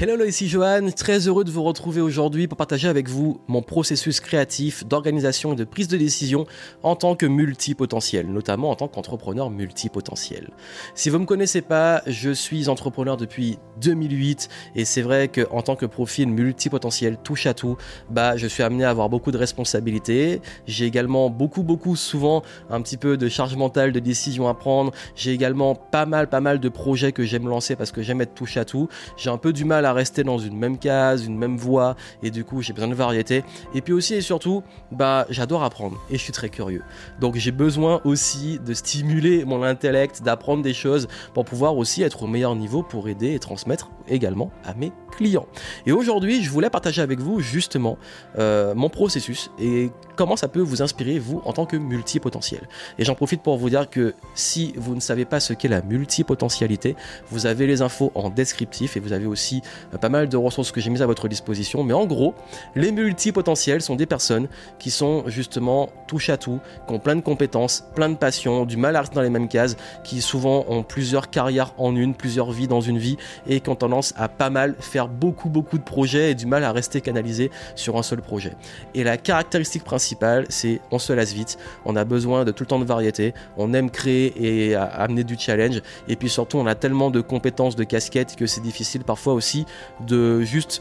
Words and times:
Hello, 0.00 0.24
ici 0.24 0.46
Johan, 0.46 0.90
très 0.94 1.26
heureux 1.26 1.42
de 1.42 1.50
vous 1.50 1.64
retrouver 1.64 2.00
aujourd'hui 2.00 2.46
pour 2.46 2.56
partager 2.56 2.86
avec 2.86 3.08
vous 3.08 3.40
mon 3.48 3.62
processus 3.62 4.20
créatif 4.20 4.86
d'organisation 4.86 5.54
et 5.54 5.56
de 5.56 5.64
prise 5.64 5.88
de 5.88 5.96
décision 5.96 6.46
en 6.84 6.94
tant 6.94 7.16
que 7.16 7.26
multipotentiel, 7.26 8.28
notamment 8.28 8.70
en 8.70 8.76
tant 8.76 8.86
qu'entrepreneur 8.86 9.50
multipotentiel. 9.50 10.50
Si 10.94 11.10
vous 11.10 11.16
ne 11.16 11.22
me 11.22 11.26
connaissez 11.26 11.62
pas, 11.62 12.02
je 12.06 12.30
suis 12.30 12.68
entrepreneur 12.68 13.16
depuis 13.16 13.58
2008 13.80 14.48
et 14.76 14.84
c'est 14.84 15.02
vrai 15.02 15.26
qu'en 15.26 15.62
tant 15.62 15.74
que 15.74 15.84
profil 15.84 16.28
multipotentiel 16.28 17.16
touche 17.24 17.46
à 17.46 17.54
tout, 17.54 17.76
bah, 18.08 18.36
je 18.36 18.46
suis 18.46 18.62
amené 18.62 18.84
à 18.84 18.90
avoir 18.90 19.08
beaucoup 19.08 19.32
de 19.32 19.38
responsabilités. 19.38 20.40
J'ai 20.68 20.84
également 20.84 21.28
beaucoup, 21.28 21.64
beaucoup 21.64 21.96
souvent 21.96 22.44
un 22.70 22.80
petit 22.82 22.98
peu 22.98 23.16
de 23.16 23.28
charge 23.28 23.56
mentale, 23.56 23.90
de 23.90 23.98
décision 23.98 24.46
à 24.46 24.54
prendre. 24.54 24.92
J'ai 25.16 25.32
également 25.32 25.74
pas 25.74 26.06
mal, 26.06 26.28
pas 26.28 26.40
mal 26.40 26.60
de 26.60 26.68
projets 26.68 27.10
que 27.10 27.24
j'aime 27.24 27.48
lancer 27.48 27.74
parce 27.74 27.90
que 27.90 28.00
j'aime 28.00 28.20
être 28.20 28.34
touche 28.34 28.58
à 28.58 28.64
tout. 28.64 28.86
J'ai 29.16 29.30
un 29.30 29.38
peu 29.38 29.52
du 29.52 29.64
mal 29.64 29.86
à 29.87 29.87
rester 29.92 30.24
dans 30.24 30.38
une 30.38 30.56
même 30.56 30.78
case, 30.78 31.24
une 31.24 31.36
même 31.36 31.56
voie, 31.56 31.96
et 32.22 32.30
du 32.30 32.44
coup 32.44 32.62
j'ai 32.62 32.72
besoin 32.72 32.88
de 32.88 32.94
variété. 32.94 33.44
Et 33.74 33.80
puis 33.80 33.92
aussi 33.92 34.14
et 34.14 34.20
surtout, 34.20 34.62
bah 34.92 35.26
j'adore 35.30 35.62
apprendre 35.62 35.98
et 36.10 36.16
je 36.16 36.22
suis 36.22 36.32
très 36.32 36.48
curieux. 36.48 36.82
Donc 37.20 37.36
j'ai 37.36 37.52
besoin 37.52 38.00
aussi 38.04 38.58
de 38.58 38.74
stimuler 38.74 39.44
mon 39.44 39.62
intellect, 39.62 40.22
d'apprendre 40.22 40.62
des 40.62 40.74
choses 40.74 41.08
pour 41.34 41.44
pouvoir 41.44 41.76
aussi 41.76 42.02
être 42.02 42.22
au 42.22 42.26
meilleur 42.26 42.54
niveau 42.54 42.82
pour 42.82 43.08
aider 43.08 43.34
et 43.34 43.38
transmettre 43.38 43.90
également 44.10 44.50
à 44.64 44.74
mes 44.74 44.92
clients. 45.10 45.46
Et 45.86 45.92
aujourd'hui, 45.92 46.42
je 46.42 46.50
voulais 46.50 46.70
partager 46.70 47.02
avec 47.02 47.20
vous 47.20 47.40
justement 47.40 47.98
euh, 48.38 48.74
mon 48.74 48.88
processus 48.88 49.50
et 49.58 49.90
comment 50.16 50.36
ça 50.36 50.48
peut 50.48 50.60
vous 50.60 50.82
inspirer 50.82 51.18
vous 51.18 51.40
en 51.44 51.52
tant 51.52 51.66
que 51.66 51.76
multipotentiel. 51.76 52.68
Et 52.98 53.04
j'en 53.04 53.14
profite 53.14 53.42
pour 53.42 53.56
vous 53.56 53.70
dire 53.70 53.88
que 53.90 54.14
si 54.34 54.72
vous 54.76 54.94
ne 54.94 55.00
savez 55.00 55.24
pas 55.24 55.40
ce 55.40 55.52
qu'est 55.52 55.68
la 55.68 55.82
multipotentialité, 55.82 56.96
vous 57.30 57.46
avez 57.46 57.66
les 57.66 57.82
infos 57.82 58.12
en 58.14 58.30
descriptif 58.30 58.96
et 58.96 59.00
vous 59.00 59.12
avez 59.12 59.26
aussi 59.26 59.62
euh, 59.94 59.98
pas 59.98 60.08
mal 60.08 60.28
de 60.28 60.36
ressources 60.36 60.72
que 60.72 60.80
j'ai 60.80 60.90
mises 60.90 61.02
à 61.02 61.06
votre 61.06 61.28
disposition. 61.28 61.84
Mais 61.84 61.94
en 61.94 62.06
gros, 62.06 62.34
les 62.74 62.92
multipotentiels 62.92 63.82
sont 63.82 63.96
des 63.96 64.06
personnes 64.06 64.48
qui 64.78 64.90
sont 64.90 65.24
justement 65.26 65.88
touche 66.06 66.30
à 66.30 66.36
tout, 66.36 66.60
qui 66.86 66.94
ont 66.94 66.98
plein 66.98 67.16
de 67.16 67.20
compétences, 67.20 67.84
plein 67.94 68.08
de 68.08 68.16
passions, 68.16 68.64
du 68.64 68.76
mal 68.76 68.96
à 68.96 69.00
rester 69.00 69.16
dans 69.16 69.22
les 69.22 69.30
mêmes 69.30 69.48
cases, 69.48 69.76
qui 70.04 70.20
souvent 70.20 70.64
ont 70.68 70.82
plusieurs 70.82 71.30
carrières 71.30 71.72
en 71.78 71.94
une, 71.94 72.14
plusieurs 72.14 72.50
vies 72.50 72.68
dans 72.68 72.80
une 72.80 72.98
vie 72.98 73.16
et 73.46 73.60
qui 73.60 73.70
ont 73.70 73.76
tendance 73.76 73.97
à 74.16 74.28
pas 74.28 74.50
mal 74.50 74.74
faire 74.78 75.08
beaucoup 75.08 75.48
beaucoup 75.48 75.78
de 75.78 75.82
projets 75.82 76.30
et 76.30 76.34
du 76.34 76.46
mal 76.46 76.64
à 76.64 76.72
rester 76.72 77.00
canalisé 77.00 77.50
sur 77.74 77.96
un 77.96 78.02
seul 78.02 78.20
projet. 78.20 78.52
Et 78.94 79.04
la 79.04 79.16
caractéristique 79.16 79.84
principale, 79.84 80.46
c'est 80.48 80.80
on 80.90 80.98
se 80.98 81.12
lasse 81.12 81.32
vite, 81.32 81.58
on 81.84 81.96
a 81.96 82.04
besoin 82.04 82.44
de 82.44 82.52
tout 82.52 82.64
le 82.64 82.68
temps 82.68 82.78
de 82.78 82.84
variété, 82.84 83.34
on 83.56 83.72
aime 83.74 83.90
créer 83.90 84.68
et 84.68 84.74
amener 84.74 85.24
du 85.24 85.36
challenge 85.38 85.82
et 86.08 86.16
puis 86.16 86.28
surtout 86.28 86.58
on 86.58 86.66
a 86.66 86.74
tellement 86.74 87.10
de 87.10 87.20
compétences, 87.20 87.76
de 87.76 87.84
casquettes 87.84 88.36
que 88.36 88.46
c'est 88.46 88.60
difficile 88.60 89.04
parfois 89.04 89.34
aussi 89.34 89.66
de 90.06 90.40
juste 90.42 90.80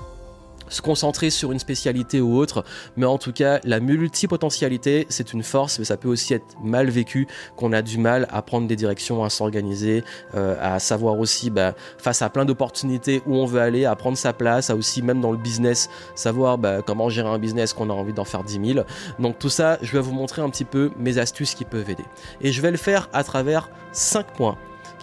se 0.69 0.81
concentrer 0.81 1.29
sur 1.29 1.51
une 1.51 1.59
spécialité 1.59 2.21
ou 2.21 2.37
autre, 2.37 2.63
mais 2.95 3.05
en 3.05 3.17
tout 3.17 3.33
cas, 3.33 3.59
la 3.63 3.79
multipotentialité, 3.79 5.05
c'est 5.09 5.33
une 5.33 5.43
force, 5.43 5.79
mais 5.79 5.85
ça 5.85 5.97
peut 5.97 6.09
aussi 6.09 6.33
être 6.33 6.45
mal 6.63 6.89
vécu, 6.89 7.27
qu'on 7.55 7.73
a 7.73 7.81
du 7.81 7.97
mal 7.97 8.27
à 8.31 8.41
prendre 8.41 8.67
des 8.67 8.75
directions, 8.75 9.23
à 9.23 9.29
s'organiser, 9.29 10.03
euh, 10.35 10.55
à 10.61 10.79
savoir 10.79 11.19
aussi, 11.19 11.49
bah, 11.49 11.73
face 11.97 12.21
à 12.21 12.29
plein 12.29 12.45
d'opportunités 12.45 13.21
où 13.25 13.35
on 13.35 13.45
veut 13.45 13.61
aller, 13.61 13.85
à 13.85 13.95
prendre 13.95 14.17
sa 14.17 14.33
place, 14.33 14.69
à 14.69 14.75
aussi, 14.75 15.01
même 15.01 15.21
dans 15.21 15.31
le 15.31 15.37
business, 15.37 15.89
savoir 16.15 16.57
bah, 16.57 16.81
comment 16.85 17.09
gérer 17.09 17.29
un 17.29 17.39
business 17.39 17.73
qu'on 17.73 17.89
a 17.89 17.93
envie 17.93 18.13
d'en 18.13 18.25
faire 18.25 18.43
10 18.43 18.73
000. 18.73 18.85
Donc 19.19 19.39
tout 19.39 19.49
ça, 19.49 19.77
je 19.81 19.91
vais 19.91 20.01
vous 20.01 20.13
montrer 20.13 20.41
un 20.41 20.49
petit 20.49 20.65
peu 20.65 20.91
mes 20.97 21.17
astuces 21.17 21.55
qui 21.55 21.65
peuvent 21.65 21.89
aider. 21.89 22.05
Et 22.41 22.51
je 22.51 22.61
vais 22.61 22.71
le 22.71 22.77
faire 22.77 23.09
à 23.13 23.23
travers 23.23 23.69
5 23.91 24.33
points 24.33 24.57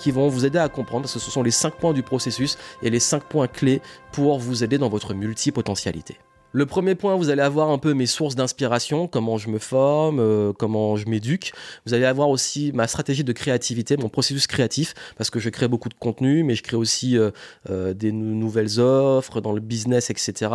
qui 0.04 0.10
vont 0.10 0.28
vous 0.28 0.44
aider 0.44 0.58
à 0.58 0.68
comprendre, 0.68 1.04
parce 1.04 1.14
que 1.14 1.18
ce 1.18 1.30
sont 1.30 1.42
les 1.42 1.50
5 1.50 1.76
points 1.76 1.94
du 1.94 2.02
processus 2.02 2.58
et 2.82 2.90
les 2.90 3.00
5 3.00 3.24
points 3.24 3.46
clés 3.46 3.80
pour 4.12 4.38
vous 4.38 4.62
aider 4.62 4.76
dans 4.76 4.90
votre 4.90 5.14
multipotentialité. 5.14 6.18
Le 6.56 6.66
premier 6.66 6.94
point, 6.94 7.16
vous 7.16 7.30
allez 7.30 7.42
avoir 7.42 7.70
un 7.70 7.78
peu 7.78 7.94
mes 7.94 8.06
sources 8.06 8.36
d'inspiration, 8.36 9.08
comment 9.08 9.38
je 9.38 9.48
me 9.48 9.58
forme, 9.58 10.20
euh, 10.20 10.52
comment 10.52 10.94
je 10.94 11.08
m'éduque. 11.08 11.52
Vous 11.84 11.94
allez 11.94 12.04
avoir 12.04 12.28
aussi 12.28 12.70
ma 12.72 12.86
stratégie 12.86 13.24
de 13.24 13.32
créativité, 13.32 13.96
mon 13.96 14.08
processus 14.08 14.46
créatif, 14.46 14.94
parce 15.18 15.30
que 15.30 15.40
je 15.40 15.50
crée 15.50 15.66
beaucoup 15.66 15.88
de 15.88 15.94
contenu, 15.94 16.44
mais 16.44 16.54
je 16.54 16.62
crée 16.62 16.76
aussi 16.76 17.18
euh, 17.18 17.32
euh, 17.70 17.92
des 17.92 18.12
nouvelles 18.12 18.78
offres 18.78 19.40
dans 19.40 19.50
le 19.50 19.60
business, 19.60 20.10
etc. 20.10 20.52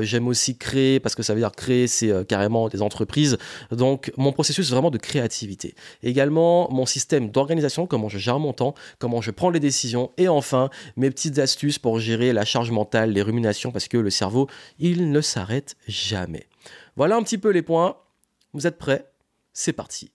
J'aime 0.00 0.26
aussi 0.26 0.56
créer, 0.56 0.98
parce 0.98 1.14
que 1.14 1.22
ça 1.22 1.34
veut 1.34 1.40
dire 1.40 1.52
créer, 1.52 1.86
c'est 1.86 2.26
carrément 2.26 2.68
des 2.68 2.82
entreprises. 2.82 3.38
Donc 3.70 4.12
mon 4.16 4.32
processus 4.32 4.68
vraiment 4.72 4.90
de 4.90 4.98
créativité. 4.98 5.76
Également 6.02 6.68
mon 6.72 6.84
système 6.84 7.30
d'organisation, 7.30 7.86
comment 7.86 8.08
je 8.08 8.18
gère 8.18 8.40
mon 8.40 8.52
temps, 8.52 8.74
comment 8.98 9.20
je 9.20 9.30
prends 9.30 9.50
les 9.50 9.60
décisions, 9.60 10.10
et 10.18 10.26
enfin 10.26 10.68
mes 10.96 11.10
petites 11.12 11.38
astuces 11.38 11.78
pour 11.78 12.00
gérer 12.00 12.32
la 12.32 12.44
charge 12.44 12.72
mentale, 12.72 13.12
les 13.12 13.22
ruminations, 13.22 13.70
parce 13.70 13.86
que 13.86 13.98
le 13.98 14.10
cerveau, 14.10 14.48
il 14.80 15.12
ne 15.12 15.20
s'arrête 15.28 15.76
jamais. 15.86 16.48
Voilà 16.96 17.16
un 17.16 17.22
petit 17.22 17.38
peu 17.38 17.50
les 17.50 17.62
points. 17.62 17.96
Vous 18.52 18.66
êtes 18.66 18.78
prêts? 18.78 19.10
C'est 19.52 19.72
parti. 19.72 20.10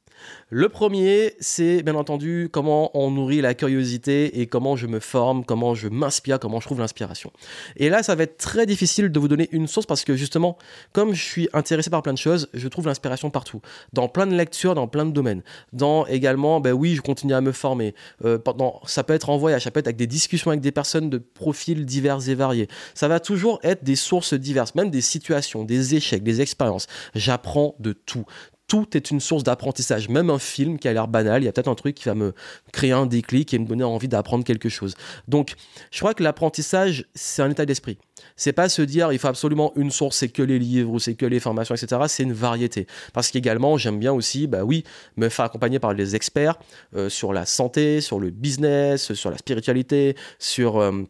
Le 0.50 0.70
premier, 0.70 1.34
c'est 1.40 1.84
bien 1.84 1.96
entendu 1.96 2.50
comment 2.52 2.92
on 2.94 3.12
nourrit 3.12 3.42
la 3.42 3.54
curiosité 3.54 4.40
et 4.40 4.48
comment 4.48 4.76
je 4.76 4.88
me 4.88 5.00
forme, 5.00 5.46
comment 5.46 5.74
je 5.74 5.88
m'inspire, 5.88 6.40
comment 6.40 6.60
je 6.60 6.66
trouve 6.66 6.80
l'inspiration. 6.80 7.32
Et 7.78 7.90
là, 7.90 8.04
ça 8.04 8.16
va 8.16 8.24
être 8.24 8.38
très 8.38 8.66
difficile 8.66 9.12
de 9.12 9.20
vous 9.20 9.28
donner 9.28 9.50
une 9.52 9.68
source 9.68 9.86
parce 9.86 10.04
que 10.04 10.16
justement, 10.16 10.58
comme 10.92 11.14
je 11.14 11.24
suis 11.24 11.50
intéressé 11.54 11.90
par 11.90 12.02
plein 12.04 12.14
de 12.14 12.18
choses, 12.18 12.50
je 12.54 12.68
trouve 12.68 12.88
l'inspiration 12.88 13.30
partout, 13.30 13.62
dans 13.94 14.08
plein 14.08 14.28
de 14.28 14.36
lectures, 14.36 14.76
dans 14.76 14.88
plein 14.88 15.06
de 15.06 15.12
domaines. 15.12 15.44
Dans 15.72 16.06
également, 16.06 16.60
ben 16.60 16.74
oui, 16.74 16.96
je 16.96 17.02
continue 17.02 17.34
à 17.34 17.42
me 17.42 17.52
former. 17.52 17.96
Euh, 18.24 18.38
ça 18.86 19.04
peut 19.04 19.14
être 19.14 19.30
en 19.30 19.38
voyage, 19.38 19.64
ça 19.64 19.72
peut 19.72 19.80
être 19.80 19.88
avec 19.88 19.98
des 19.98 20.08
discussions 20.08 20.52
avec 20.52 20.62
des 20.62 20.72
personnes 20.72 21.10
de 21.10 21.18
profils 21.18 21.86
divers 21.86 22.30
et 22.30 22.36
variés. 22.36 22.68
Ça 22.94 23.08
va 23.08 23.20
toujours 23.20 23.60
être 23.64 23.84
des 23.84 23.96
sources 23.96 24.34
diverses, 24.34 24.76
même 24.76 24.90
des 24.90 25.02
situations, 25.02 25.64
des 25.64 25.96
échecs, 25.96 26.24
des 26.24 26.42
expériences. 26.42 26.88
J'apprends 27.16 27.76
de 27.80 27.94
tout 27.94 28.26
tout 28.68 28.96
est 28.96 29.12
une 29.12 29.20
source 29.20 29.44
d'apprentissage. 29.44 30.10
Même 30.10 30.30
un 30.30 30.40
film 30.40 30.80
qui 30.80 30.88
a 30.88 30.94
l'air 30.94 31.08
banal, 31.08 31.44
il 31.44 31.46
y 31.46 31.48
a 31.48 31.52
peut-être 31.52 31.68
un 31.68 31.76
truc 31.76 31.96
qui 31.96 32.06
va 32.06 32.16
me 32.16 32.34
créer 32.72 32.92
un 32.92 33.06
déclic 33.06 33.54
et 33.54 33.60
me 33.60 33.66
donner 33.66 33.84
envie 33.84 34.08
d'apprendre 34.08 34.44
quelque 34.44 34.70
chose. 34.70 34.96
Donc, 35.28 35.54
je 35.92 36.00
crois 36.00 36.14
que 36.14 36.24
l'apprentissage, 36.24 37.06
c'est 37.14 37.42
un 37.42 37.52
état 37.52 37.66
d'esprit. 37.66 37.98
C'est 38.36 38.54
pas 38.54 38.70
se 38.70 38.82
dire 38.82 39.12
il 39.12 39.20
faut 39.20 39.28
absolument 39.28 39.74
une 39.76 39.92
source, 39.92 40.18
c'est 40.18 40.30
que 40.30 40.42
les 40.42 40.60
livres 40.60 40.92
ou 40.92 41.00
c'est 41.00 41.16
que 41.16 41.26
les 41.26 41.40
formations, 41.40 41.76
etc. 41.76 42.02
C'est 42.08 42.24
une 42.24 42.34
variété. 42.34 42.88
Parce 43.14 43.32
qu'également, 43.32 43.78
j'aime 43.78 44.00
bien 44.00 44.14
aussi, 44.14 44.48
bah 44.48 44.64
oui, 44.64 44.84
me 45.18 45.30
faire 45.30 45.46
accompagner 45.46 45.80
par 45.80 45.94
les 45.94 46.16
experts 46.16 46.58
euh, 46.96 47.10
sur 47.10 47.34
la 47.34 47.46
santé, 47.46 48.02
sur 48.02 48.20
le 48.20 48.30
business, 48.30 49.14
sur 49.14 49.30
la 49.30 49.38
spiritualité, 49.38 50.16
sur 50.40 50.78
euh, 50.78 51.04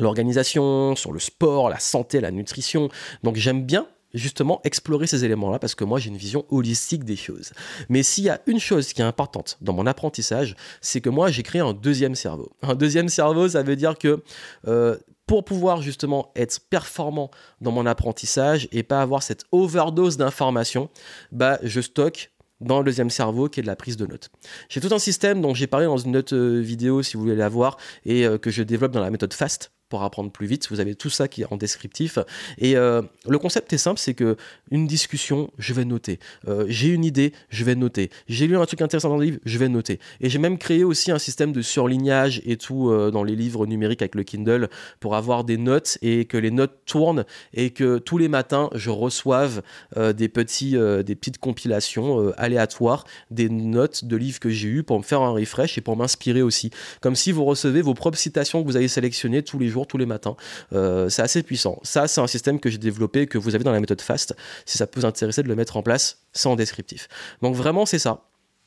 l'organisation, 0.00 0.96
sur 0.96 1.12
le 1.12 1.20
sport, 1.20 1.68
la 1.68 1.78
santé, 1.78 2.20
la 2.20 2.30
nutrition. 2.30 2.88
Donc 3.22 3.36
j'aime 3.36 3.64
bien 3.64 3.86
justement 4.14 4.60
explorer 4.64 5.06
ces 5.06 5.24
éléments-là 5.24 5.58
parce 5.58 5.74
que 5.74 5.84
moi 5.84 5.98
j'ai 5.98 6.08
une 6.08 6.16
vision 6.16 6.46
holistique 6.48 7.04
des 7.04 7.16
choses. 7.16 7.52
Mais 7.88 8.02
s'il 8.02 8.24
y 8.24 8.30
a 8.30 8.40
une 8.46 8.60
chose 8.60 8.92
qui 8.92 9.02
est 9.02 9.04
importante 9.04 9.58
dans 9.60 9.72
mon 9.72 9.86
apprentissage, 9.86 10.56
c'est 10.80 11.00
que 11.00 11.10
moi 11.10 11.30
j'ai 11.30 11.42
créé 11.42 11.60
un 11.60 11.74
deuxième 11.74 12.14
cerveau. 12.14 12.50
Un 12.62 12.74
deuxième 12.74 13.08
cerveau, 13.08 13.48
ça 13.48 13.62
veut 13.62 13.76
dire 13.76 13.98
que 13.98 14.22
euh, 14.66 14.96
pour 15.26 15.44
pouvoir 15.44 15.82
justement 15.82 16.32
être 16.34 16.60
performant 16.70 17.30
dans 17.60 17.70
mon 17.70 17.86
apprentissage 17.86 18.68
et 18.72 18.82
pas 18.82 19.00
avoir 19.02 19.22
cette 19.22 19.44
overdose 19.52 20.16
d'informations, 20.16 20.88
bah 21.30 21.58
je 21.62 21.80
stocke 21.80 22.30
dans 22.60 22.78
le 22.78 22.84
deuxième 22.84 23.10
cerveau 23.10 23.48
qui 23.48 23.60
est 23.60 23.62
de 23.62 23.68
la 23.68 23.76
prise 23.76 23.96
de 23.96 24.06
notes. 24.06 24.30
J'ai 24.68 24.80
tout 24.80 24.92
un 24.94 24.98
système 24.98 25.40
dont 25.40 25.54
j'ai 25.54 25.66
parlé 25.66 25.86
dans 25.86 25.98
une 25.98 26.16
autre 26.16 26.34
euh, 26.34 26.60
vidéo 26.60 27.02
si 27.02 27.16
vous 27.16 27.22
voulez 27.22 27.36
la 27.36 27.48
voir 27.48 27.76
et 28.04 28.26
euh, 28.26 28.38
que 28.38 28.50
je 28.50 28.62
développe 28.62 28.92
dans 28.92 29.00
la 29.00 29.10
méthode 29.10 29.34
FAST 29.34 29.70
pour 29.94 30.02
apprendre 30.02 30.32
plus 30.32 30.48
vite. 30.48 30.66
Vous 30.70 30.80
avez 30.80 30.96
tout 30.96 31.08
ça 31.08 31.28
qui 31.28 31.42
est 31.42 31.52
en 31.52 31.56
descriptif. 31.56 32.18
Et 32.58 32.76
euh, 32.76 33.00
le 33.28 33.38
concept 33.38 33.72
est 33.72 33.78
simple, 33.78 34.00
c'est 34.00 34.14
que 34.14 34.36
une 34.72 34.88
discussion, 34.88 35.52
je 35.56 35.72
vais 35.72 35.84
noter. 35.84 36.18
Euh, 36.48 36.64
j'ai 36.66 36.88
une 36.88 37.04
idée, 37.04 37.32
je 37.48 37.62
vais 37.62 37.76
noter. 37.76 38.10
J'ai 38.26 38.48
lu 38.48 38.56
un 38.56 38.66
truc 38.66 38.82
intéressant 38.82 39.10
dans 39.10 39.18
le 39.18 39.24
livre, 39.26 39.38
je 39.44 39.56
vais 39.56 39.68
noter. 39.68 40.00
Et 40.20 40.28
j'ai 40.30 40.40
même 40.40 40.58
créé 40.58 40.82
aussi 40.82 41.12
un 41.12 41.20
système 41.20 41.52
de 41.52 41.62
surlignage 41.62 42.42
et 42.44 42.56
tout 42.56 42.90
euh, 42.90 43.12
dans 43.12 43.22
les 43.22 43.36
livres 43.36 43.66
numériques 43.66 44.02
avec 44.02 44.16
le 44.16 44.24
Kindle 44.24 44.68
pour 44.98 45.14
avoir 45.14 45.44
des 45.44 45.58
notes 45.58 45.96
et 46.02 46.24
que 46.24 46.38
les 46.38 46.50
notes 46.50 46.76
tournent 46.86 47.24
et 47.52 47.70
que 47.70 47.98
tous 47.98 48.18
les 48.18 48.26
matins 48.26 48.70
je 48.74 48.90
reçoive 48.90 49.62
des 49.96 50.28
petits, 50.28 50.72
des 50.72 51.14
petites 51.14 51.38
compilations 51.38 52.32
aléatoires, 52.36 53.04
des 53.30 53.48
notes 53.48 54.04
de 54.06 54.16
livres 54.16 54.40
que 54.40 54.50
j'ai 54.50 54.68
eu 54.68 54.82
pour 54.82 54.98
me 54.98 55.04
faire 55.04 55.20
un 55.20 55.30
refresh 55.30 55.78
et 55.78 55.80
pour 55.80 55.96
m'inspirer 55.96 56.42
aussi. 56.42 56.70
Comme 57.00 57.14
si 57.14 57.30
vous 57.30 57.44
recevez 57.44 57.80
vos 57.80 57.94
propres 57.94 58.18
citations 58.18 58.60
que 58.60 58.66
vous 58.66 58.76
avez 58.76 58.88
sélectionnées 58.88 59.44
tous 59.44 59.60
les 59.60 59.68
jours 59.68 59.83
tous 59.86 59.98
les 59.98 60.06
matins. 60.06 60.36
Euh, 60.72 61.08
c'est 61.08 61.22
assez 61.22 61.42
puissant. 61.42 61.78
Ça, 61.82 62.08
c'est 62.08 62.20
un 62.20 62.26
système 62.26 62.60
que 62.60 62.70
j'ai 62.70 62.78
développé, 62.78 63.26
que 63.26 63.38
vous 63.38 63.54
avez 63.54 63.64
dans 63.64 63.72
la 63.72 63.80
méthode 63.80 64.00
FAST. 64.00 64.34
Si 64.66 64.78
ça 64.78 64.86
peut 64.86 65.00
vous 65.00 65.06
intéresser 65.06 65.42
de 65.42 65.48
le 65.48 65.56
mettre 65.56 65.76
en 65.76 65.82
place, 65.82 66.18
en 66.44 66.56
descriptif. 66.56 67.08
Donc 67.42 67.54
vraiment, 67.54 67.86
c'est 67.86 67.98
ça 67.98 68.24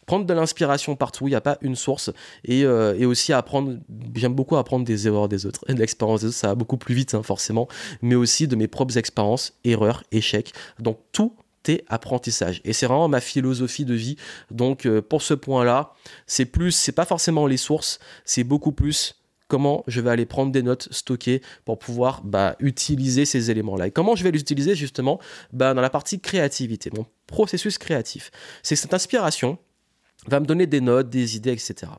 prendre 0.08 0.26
de 0.26 0.34
l'inspiration 0.34 0.96
partout, 0.96 1.28
il 1.28 1.32
n'y 1.32 1.36
a 1.36 1.42
pas 1.42 1.58
une 1.62 1.76
source, 1.76 2.12
et, 2.46 2.64
euh, 2.64 3.08
aussi 3.08 3.34
apprendre, 3.34 3.78
j'aime 4.16 4.34
beaucoup 4.34 4.56
apprendre 4.56 4.86
des 4.86 5.06
erreurs 5.06 5.28
des 5.28 5.46
autres, 5.46 5.66
l'expérience 5.72 6.22
des 6.22 6.28
autres, 6.28 6.36
ça 6.36 6.48
va 6.48 6.56
beaucoup 6.56 6.78
plus 6.78 6.96
vite 6.96 7.14
hein, 7.14 7.22
forcément, 7.22 7.68
mais 8.02 8.16
aussi 8.16 8.48
de 8.48 8.56
mes 8.56 8.68
propres 8.68 8.98
expériences, 8.98 9.54
erreurs, 9.66 10.04
échecs, 10.12 10.54
donc 10.80 10.98
tout 11.12 11.36
est 11.68 11.84
apprentissage, 11.90 12.62
et 12.64 12.72
c'est 12.72 12.86
vraiment 12.86 13.10
ma 13.10 13.20
philosophie 13.20 13.84
de 13.84 13.94
vie, 13.94 14.16
donc 14.50 14.86
euh, 14.86 15.02
pour 15.02 15.22
ce 15.22 15.34
point-là, 15.34 15.92
c'est 16.26 16.46
plus, 16.46 16.72
c'est 16.72 16.94
pas 16.94 17.06
forcément 17.06 17.46
les 17.46 17.58
sources, 17.58 18.00
c'est 18.24 18.46
beaucoup 18.46 18.72
plus 18.72 19.17
comment 19.48 19.84
je 19.88 20.02
vais 20.02 20.10
aller 20.10 20.26
prendre 20.26 20.52
des 20.52 20.64
notes 20.64 20.88
stockées 20.92 21.42
pour 21.66 21.80
pouvoir 21.80 22.22
bah, 22.24 22.56
utiliser 22.60 23.26
ces 23.26 23.52
éléments-là. 23.52 23.88
Et 23.88 23.92
comment 23.92 24.16
je 24.16 24.24
vais 24.24 24.32
les 24.32 24.40
utiliser 24.40 24.76
justement 24.76 25.20
bah, 25.54 25.74
dans 25.74 25.82
la 25.82 25.90
partie 25.90 26.20
créativité, 26.20 26.92
mon 26.96 27.06
processus 27.28 27.78
créatif. 27.78 28.32
C'est 28.64 28.76
cette 28.76 28.94
inspiration 28.94 29.58
va 30.28 30.40
me 30.40 30.46
donner 30.46 30.68
des 30.68 30.82
notes, 30.82 31.10
des 31.10 31.36
idées, 31.36 31.52
etc. 31.52 31.92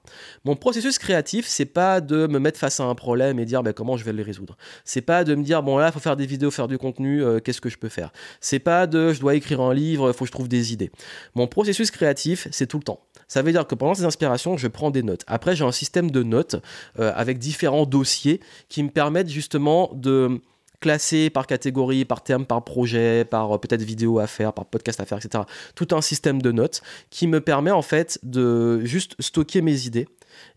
Mon 0.45 0.57
processus 0.57 0.99
créatif, 0.99 1.47
c'est 1.47 1.65
pas 1.65 2.01
de 2.01 2.27
me 2.27 2.39
mettre 2.39 2.59
face 2.59 2.81
à 2.81 2.85
un 2.85 2.95
problème 2.95 3.39
et 3.39 3.45
dire 3.45 3.63
ben, 3.63 3.73
comment 3.73 3.97
je 3.97 4.05
vais 4.05 4.13
le 4.13 4.23
résoudre. 4.23 4.57
C'est 4.85 5.01
pas 5.01 5.25
de 5.25 5.35
me 5.35 5.43
dire 5.43 5.63
bon 5.63 5.79
là, 5.79 5.93
faut 5.93 6.01
faire 6.01 6.17
des 6.17 6.27
vidéos, 6.27 6.51
faire 6.51 6.69
du 6.69 6.79
contenu, 6.79 7.23
euh, 7.23 7.41
qu'est-ce 7.41 7.61
que 7.61 7.69
je 7.69 7.79
peux 7.79 7.89
faire. 7.89 8.13
C'est 8.41 8.59
pas 8.59 8.87
de 8.87 9.13
je 9.13 9.21
dois 9.21 9.35
écrire 9.35 9.61
un 9.61 9.75
livre, 9.75 10.13
faut 10.13 10.25
que 10.25 10.29
je 10.29 10.33
trouve 10.33 10.49
des 10.49 10.73
idées. 10.73 10.91
Mon 11.35 11.47
processus 11.47 11.91
créatif, 11.91 12.49
c'est 12.51 12.67
tout 12.67 12.79
le 12.79 12.85
temps. 12.85 13.01
Ça 13.29 13.43
veut 13.43 13.53
dire 13.53 13.67
que 13.67 13.75
pendant 13.75 13.95
ces 13.95 14.05
inspirations, 14.05 14.57
je 14.57 14.69
prends 14.69 14.91
des 14.91 15.03
notes. 15.03 15.23
Après, 15.27 15.55
j'ai 15.55 15.65
un 15.65 15.73
système 15.73 16.11
de 16.11 16.23
notes 16.23 16.57
euh, 16.99 17.13
avec 17.15 17.39
différents 17.39 17.85
dossiers 17.85 18.41
qui 18.69 18.83
me 18.83 18.89
permettent 18.89 19.29
justement 19.29 19.91
de 19.95 20.41
classé 20.81 21.31
par 21.31 21.47
catégorie, 21.47 22.05
par 22.05 22.23
terme, 22.23 22.47
par 22.47 22.65
projet, 22.65 23.25
par 23.25 23.53
euh, 23.53 23.59
peut-être 23.59 23.83
vidéo 23.83 24.19
à 24.19 24.27
faire, 24.27 24.53
par 24.53 24.67
podcast 24.67 25.01
à 25.01 25.05
faire, 25.05 25.19
etc. 25.19 25.45
Tout 25.75 25.89
un 25.93 26.01
système 26.01 26.41
de 26.43 26.53
notes 26.53 26.83
qui 27.11 27.27
me 27.27 27.41
permet 27.41 27.71
en 27.71 27.83
fait 27.83 28.19
de 28.23 28.85
juste 28.85 29.15
stocker 29.21 29.63
mes 29.63 29.87
idées. 29.87 30.09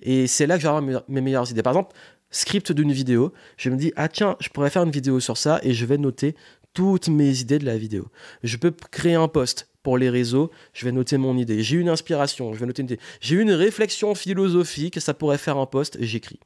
Et 0.01 0.27
c'est 0.27 0.47
là 0.47 0.57
que 0.57 0.63
j'aurai 0.63 0.81
mes 1.07 1.21
meilleures 1.21 1.49
idées. 1.49 1.63
Par 1.63 1.73
exemple, 1.73 1.95
script 2.29 2.71
d'une 2.71 2.91
vidéo, 2.91 3.33
je 3.57 3.69
me 3.69 3.75
dis, 3.75 3.91
ah 3.95 4.07
tiens, 4.07 4.35
je 4.39 4.49
pourrais 4.49 4.69
faire 4.69 4.83
une 4.83 4.91
vidéo 4.91 5.19
sur 5.19 5.37
ça 5.37 5.59
et 5.63 5.73
je 5.73 5.85
vais 5.85 5.97
noter 5.97 6.35
toutes 6.73 7.09
mes 7.09 7.39
idées 7.39 7.59
de 7.59 7.65
la 7.65 7.77
vidéo. 7.77 8.07
Je 8.43 8.57
peux 8.57 8.71
créer 8.91 9.15
un 9.15 9.27
post 9.27 9.69
pour 9.83 9.97
les 9.97 10.09
réseaux, 10.09 10.51
je 10.73 10.85
vais 10.85 10.91
noter 10.91 11.17
mon 11.17 11.37
idée. 11.37 11.63
J'ai 11.63 11.77
une 11.77 11.89
inspiration, 11.89 12.53
je 12.53 12.59
vais 12.59 12.65
noter 12.65 12.81
une 12.83 12.87
idée. 12.87 12.99
J'ai 13.19 13.35
une 13.35 13.51
réflexion 13.51 14.15
philosophique, 14.15 15.01
ça 15.01 15.13
pourrait 15.13 15.37
faire 15.37 15.57
un 15.57 15.65
post, 15.65 15.97
j'écris. 15.99 16.39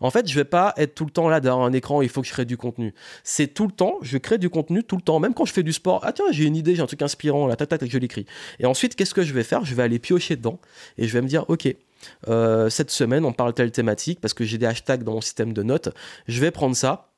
En 0.00 0.10
fait, 0.10 0.28
je 0.28 0.34
vais 0.34 0.44
pas 0.44 0.74
être 0.76 0.94
tout 0.94 1.04
le 1.04 1.10
temps 1.10 1.28
là 1.28 1.40
derrière 1.40 1.62
un 1.62 1.72
écran, 1.72 2.02
il 2.02 2.08
faut 2.08 2.20
que 2.20 2.26
je 2.26 2.32
crée 2.32 2.44
du 2.44 2.56
contenu. 2.56 2.94
C'est 3.24 3.48
tout 3.48 3.66
le 3.66 3.72
temps, 3.72 3.98
je 4.02 4.18
crée 4.18 4.38
du 4.38 4.50
contenu 4.50 4.82
tout 4.82 4.96
le 4.96 5.02
temps, 5.02 5.18
même 5.20 5.34
quand 5.34 5.44
je 5.44 5.52
fais 5.52 5.62
du 5.62 5.72
sport. 5.72 6.00
Ah 6.04 6.12
tiens, 6.12 6.26
j'ai 6.30 6.44
une 6.44 6.56
idée, 6.56 6.74
j'ai 6.74 6.82
un 6.82 6.86
truc 6.86 7.02
inspirant, 7.02 7.46
là, 7.46 7.56
tac, 7.56 7.68
tac, 7.68 7.84
je 7.88 7.98
l'écris. 7.98 8.26
Et 8.58 8.66
ensuite, 8.66 8.94
qu'est-ce 8.94 9.14
que 9.14 9.22
je 9.22 9.32
vais 9.32 9.44
faire? 9.44 9.64
Je 9.64 9.74
vais 9.74 9.82
aller 9.82 9.98
piocher 9.98 10.36
dedans 10.36 10.58
et 10.96 11.06
je 11.06 11.12
vais 11.12 11.22
me 11.22 11.28
dire, 11.28 11.44
ok, 11.48 11.74
euh, 12.28 12.70
cette 12.70 12.90
semaine, 12.90 13.24
on 13.24 13.32
parle 13.32 13.54
telle 13.54 13.72
thématique 13.72 14.20
parce 14.20 14.34
que 14.34 14.44
j'ai 14.44 14.58
des 14.58 14.66
hashtags 14.66 15.02
dans 15.02 15.12
mon 15.12 15.20
système 15.20 15.52
de 15.52 15.62
notes. 15.62 15.90
Je 16.26 16.40
vais 16.40 16.50
prendre 16.50 16.76
ça. 16.76 17.12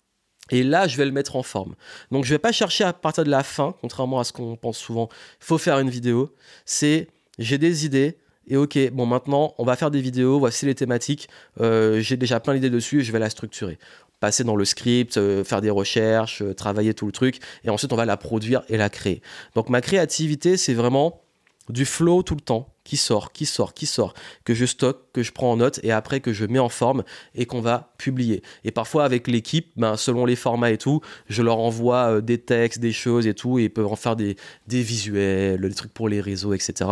Et 0.52 0.64
là, 0.64 0.88
je 0.88 0.96
vais 0.96 1.04
le 1.04 1.12
mettre 1.12 1.36
en 1.36 1.44
forme. 1.44 1.76
Donc, 2.10 2.24
je 2.24 2.34
vais 2.34 2.38
pas 2.38 2.50
chercher 2.50 2.82
à 2.82 2.92
partir 2.92 3.22
de 3.22 3.30
la 3.30 3.44
fin, 3.44 3.74
contrairement 3.80 4.18
à 4.18 4.24
ce 4.24 4.32
qu'on 4.32 4.56
pense 4.56 4.78
souvent. 4.78 5.08
Il 5.40 5.44
faut 5.44 5.58
faire 5.58 5.78
une 5.78 5.90
vidéo. 5.90 6.34
C'est, 6.64 7.06
j'ai 7.38 7.56
des 7.56 7.86
idées, 7.86 8.18
et 8.50 8.56
ok, 8.56 8.90
bon 8.92 9.06
maintenant 9.06 9.54
on 9.58 9.64
va 9.64 9.76
faire 9.76 9.90
des 9.90 10.00
vidéos, 10.00 10.38
voici 10.38 10.66
les 10.66 10.74
thématiques, 10.74 11.28
euh, 11.60 12.00
j'ai 12.00 12.16
déjà 12.16 12.40
plein 12.40 12.52
d'idées 12.52 12.68
dessus 12.68 13.00
et 13.00 13.04
je 13.04 13.12
vais 13.12 13.20
la 13.20 13.30
structurer. 13.30 13.78
Passer 14.18 14.44
dans 14.44 14.56
le 14.56 14.66
script, 14.66 15.16
euh, 15.16 15.44
faire 15.44 15.62
des 15.62 15.70
recherches, 15.70 16.42
euh, 16.42 16.52
travailler 16.52 16.92
tout 16.92 17.06
le 17.06 17.12
truc, 17.12 17.38
et 17.64 17.70
ensuite 17.70 17.92
on 17.92 17.96
va 17.96 18.04
la 18.04 18.18
produire 18.18 18.62
et 18.68 18.76
la 18.76 18.90
créer. 18.90 19.22
Donc 19.54 19.70
ma 19.70 19.80
créativité 19.80 20.56
c'est 20.56 20.74
vraiment 20.74 21.22
du 21.68 21.84
flow 21.84 22.24
tout 22.24 22.34
le 22.34 22.40
temps, 22.40 22.74
qui 22.82 22.96
sort, 22.96 23.30
qui 23.30 23.46
sort, 23.46 23.72
qui 23.72 23.86
sort, 23.86 24.14
que 24.44 24.54
je 24.54 24.66
stocke, 24.66 24.98
que 25.12 25.22
je 25.22 25.30
prends 25.30 25.52
en 25.52 25.58
note 25.58 25.78
et 25.84 25.92
après 25.92 26.18
que 26.18 26.32
je 26.32 26.44
mets 26.44 26.58
en 26.58 26.68
forme 26.68 27.04
et 27.36 27.46
qu'on 27.46 27.60
va 27.60 27.92
publier. 27.96 28.42
Et 28.64 28.72
parfois 28.72 29.04
avec 29.04 29.28
l'équipe, 29.28 29.70
ben, 29.76 29.96
selon 29.96 30.26
les 30.26 30.34
formats 30.34 30.72
et 30.72 30.78
tout, 30.78 31.00
je 31.28 31.42
leur 31.42 31.58
envoie 31.58 32.20
des 32.20 32.38
textes, 32.38 32.80
des 32.80 32.92
choses 32.92 33.28
et 33.28 33.34
tout, 33.34 33.60
et 33.60 33.64
ils 33.64 33.70
peuvent 33.70 33.86
en 33.86 33.94
faire 33.94 34.16
des, 34.16 34.34
des 34.66 34.82
visuels, 34.82 35.60
des 35.60 35.74
trucs 35.74 35.94
pour 35.94 36.08
les 36.08 36.20
réseaux, 36.20 36.52
etc. 36.52 36.90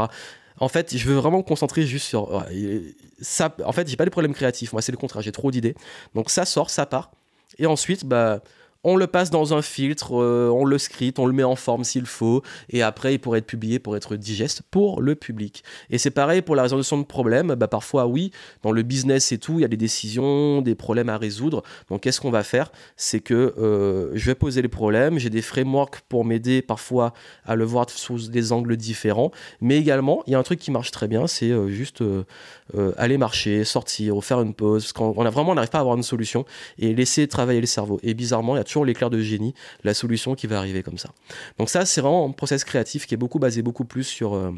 En 0.61 0.69
fait, 0.69 0.97
je 0.97 1.09
veux 1.09 1.17
vraiment 1.17 1.39
me 1.39 1.43
concentrer 1.43 1.87
juste 1.87 2.07
sur 2.07 2.45
ça. 3.21 3.55
En 3.65 3.73
fait, 3.73 3.89
j'ai 3.89 3.97
pas 3.97 4.05
de 4.05 4.11
problème 4.11 4.35
créatifs. 4.35 4.73
Moi, 4.73 4.83
c'est 4.83 4.93
le 4.93 4.99
contraire. 4.99 5.23
J'ai 5.23 5.33
trop 5.33 5.51
d'idées. 5.51 5.75
Donc 6.15 6.31
ça 6.31 6.45
sort, 6.45 6.71
ça 6.71 6.87
part. 6.87 7.11
Et 7.59 7.67
ensuite, 7.67 8.05
bah, 8.05 8.41
on 8.85 8.97
le 8.97 9.07
passe 9.07 9.31
dans 9.31 9.55
un 9.55 9.63
filtre, 9.63 10.21
euh, 10.21 10.51
on 10.53 10.65
le 10.65 10.79
script, 10.79 11.19
on 11.19 11.27
le 11.27 11.33
met 11.33 11.43
en 11.43 11.57
forme 11.57 11.85
s'il 11.85 12.07
faut, 12.07 12.43
et 12.71 12.83
après 12.83 13.15
il 13.15 13.19
pourrait 13.19 13.41
être 13.41 13.47
publié 13.47 13.79
pour 13.79 13.97
être 13.97 14.17
digeste 14.17 14.63
pour 14.71 15.03
le 15.03 15.15
public. 15.15 15.65
Et 15.91 15.99
c'est 15.99 16.11
pareil 16.11 16.43
pour 16.43 16.55
la 16.55 16.63
résolution 16.63 16.97
de 16.99 17.05
problèmes, 17.05 17.55
bah 17.55 17.69
parfois 17.69 18.07
oui, 18.07 18.31
dans 18.63 18.71
le 18.71 18.83
business 18.83 19.33
et 19.33 19.39
tout, 19.39 19.55
il 19.55 19.63
y 19.63 19.65
a 19.65 19.69
des 19.69 19.77
décisions, 19.77 20.63
des 20.63 20.75
problèmes 20.75 21.09
à 21.09 21.19
résoudre. 21.19 21.63
Donc 21.91 22.03
qu'est-ce 22.03 22.21
qu'on 22.21 22.31
va 22.31 22.45
faire? 22.45 22.71
C'est 22.97 23.21
que 23.21 23.55
euh, 23.59 24.11
je 24.15 24.27
vais 24.27 24.35
poser 24.35 24.63
les 24.63 24.69
problèmes, 24.69 25.19
j'ai 25.19 25.31
des 25.31 25.43
frameworks 25.43 26.01
pour 26.09 26.25
m'aider 26.25 26.63
parfois 26.63 27.13
à 27.45 27.57
le 27.57 27.65
voir 27.65 27.91
sous 27.91 28.29
des 28.29 28.53
angles 28.53 28.77
différents, 28.77 29.33
mais 29.61 29.77
également 29.77 30.23
il 30.27 30.33
y 30.33 30.35
a 30.37 30.39
un 30.39 30.43
truc 30.45 30.61
qui 30.61 30.71
marche 30.71 30.93
très 30.93 31.09
bien, 31.09 31.27
c'est 31.27 31.51
euh, 31.51 31.69
juste 31.69 32.03
aller 32.97 33.19
marcher, 33.19 33.65
sortir, 33.65 34.23
faire 34.23 34.41
une 34.41 34.55
pause, 34.55 34.85
parce 34.85 34.93
qu'on 34.93 35.25
a 35.25 35.31
vraiment 35.31 35.53
on 35.53 35.55
n'arrive 35.55 35.71
pas 35.71 35.79
à 35.79 35.81
avoir 35.81 35.97
une 35.97 36.03
solution 36.03 36.45
et 36.79 36.95
laisser 36.95 37.27
travailler 37.27 37.61
le 37.61 37.67
cerveau. 37.67 37.99
Et 38.03 38.15
bizarrement, 38.15 38.55
il 38.55 38.59
y 38.59 38.61
a 38.61 38.65
toujours 38.69 38.85
l'éclair 38.85 39.11
de 39.11 39.21
génie, 39.21 39.55
la 39.85 39.95
solution 39.95 40.35
qui 40.35 40.47
va 40.47 40.59
arriver 40.59 40.83
comme 40.83 40.99
ça. 40.99 41.11
Donc 41.59 41.69
ça, 41.71 41.85
c'est 41.85 42.01
vraiment 42.01 42.27
un 42.27 42.33
process 42.33 42.65
créatif 42.65 43.07
qui 43.07 43.15
est 43.15 43.19
beaucoup 43.19 43.39
basé 43.39 43.63
beaucoup 43.63 43.85
plus 43.85 44.05
sur 44.05 44.35
euh, 44.35 44.53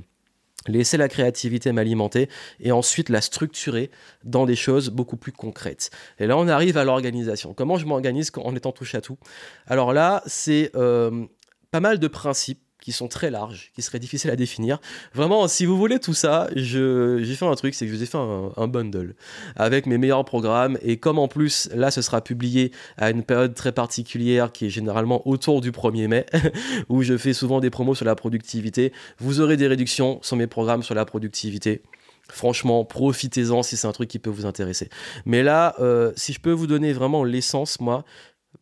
laisser 0.66 0.96
la 0.96 1.08
créativité 1.08 1.72
m'alimenter 1.72 2.28
et 2.60 2.72
ensuite 2.72 3.08
la 3.08 3.20
structurer 3.20 3.90
dans 4.24 4.46
des 4.46 4.56
choses 4.56 4.90
beaucoup 4.90 5.16
plus 5.16 5.32
concrètes. 5.32 5.90
Et 6.18 6.26
là, 6.26 6.36
on 6.36 6.48
arrive 6.48 6.76
à 6.76 6.84
l'organisation. 6.84 7.54
Comment 7.54 7.78
je 7.78 7.86
m'organise 7.86 8.30
en 8.36 8.54
étant 8.54 8.72
touche 8.72 8.94
à 8.94 9.00
tout? 9.00 9.18
Alors 9.66 9.92
là, 9.92 10.22
c'est 10.26 10.70
euh, 10.74 11.26
pas 11.70 11.80
mal 11.80 11.98
de 11.98 12.08
principes 12.08 12.62
qui 12.90 12.96
sont 12.96 13.06
très 13.06 13.30
larges, 13.30 13.70
qui 13.76 13.82
seraient 13.82 14.00
difficiles 14.00 14.30
à 14.30 14.36
définir. 14.36 14.80
Vraiment, 15.14 15.46
si 15.46 15.64
vous 15.64 15.78
voulez 15.78 16.00
tout 16.00 16.12
ça, 16.12 16.48
j'ai 16.56 17.34
fait 17.36 17.46
un 17.46 17.54
truc, 17.54 17.72
c'est 17.72 17.86
que 17.86 17.92
je 17.92 17.96
vous 17.96 18.02
ai 18.02 18.06
fait 18.06 18.18
un, 18.18 18.66
bundle 18.66 19.14
avec 19.54 19.86
mes 19.86 19.96
meilleurs 19.96 20.24
programmes. 20.24 20.76
Et 20.82 20.96
comme 20.96 21.20
en 21.20 21.28
plus, 21.28 21.68
là, 21.72 21.92
ce 21.92 22.02
sera 22.02 22.20
publié 22.20 22.72
à 22.96 23.10
une 23.10 23.22
période 23.22 23.54
très 23.54 23.70
particulière 23.70 24.50
qui 24.50 24.66
est 24.66 24.70
généralement 24.70 25.26
autour 25.28 25.60
du 25.60 25.70
1er 25.70 26.08
mai, 26.08 26.26
où 26.88 27.02
je 27.02 27.16
fais 27.16 27.32
souvent 27.32 27.60
des 27.60 27.70
promos 27.70 27.94
sur 27.94 28.06
la 28.06 28.16
productivité, 28.16 28.92
vous 29.18 29.40
aurez 29.40 29.56
des 29.56 29.68
réductions 29.68 30.18
sur 30.22 30.34
mes 30.34 30.48
programmes 30.48 30.82
sur 30.82 30.96
la 30.96 31.04
productivité. 31.04 31.82
Franchement, 32.28 32.84
profitez-en 32.84 33.62
si 33.62 33.76
c'est 33.76 33.86
un 33.86 33.92
truc 33.92 34.08
qui 34.08 34.18
peut 34.18 34.30
vous 34.30 34.46
intéresser. 34.46 34.88
Mais 35.26 35.44
là, 35.44 35.76
euh, 35.78 36.12
si 36.16 36.32
je 36.32 36.40
peux 36.40 36.52
vous 36.52 36.66
donner 36.66 36.92
vraiment 36.92 37.22
l'essence, 37.22 37.78
moi, 37.78 38.04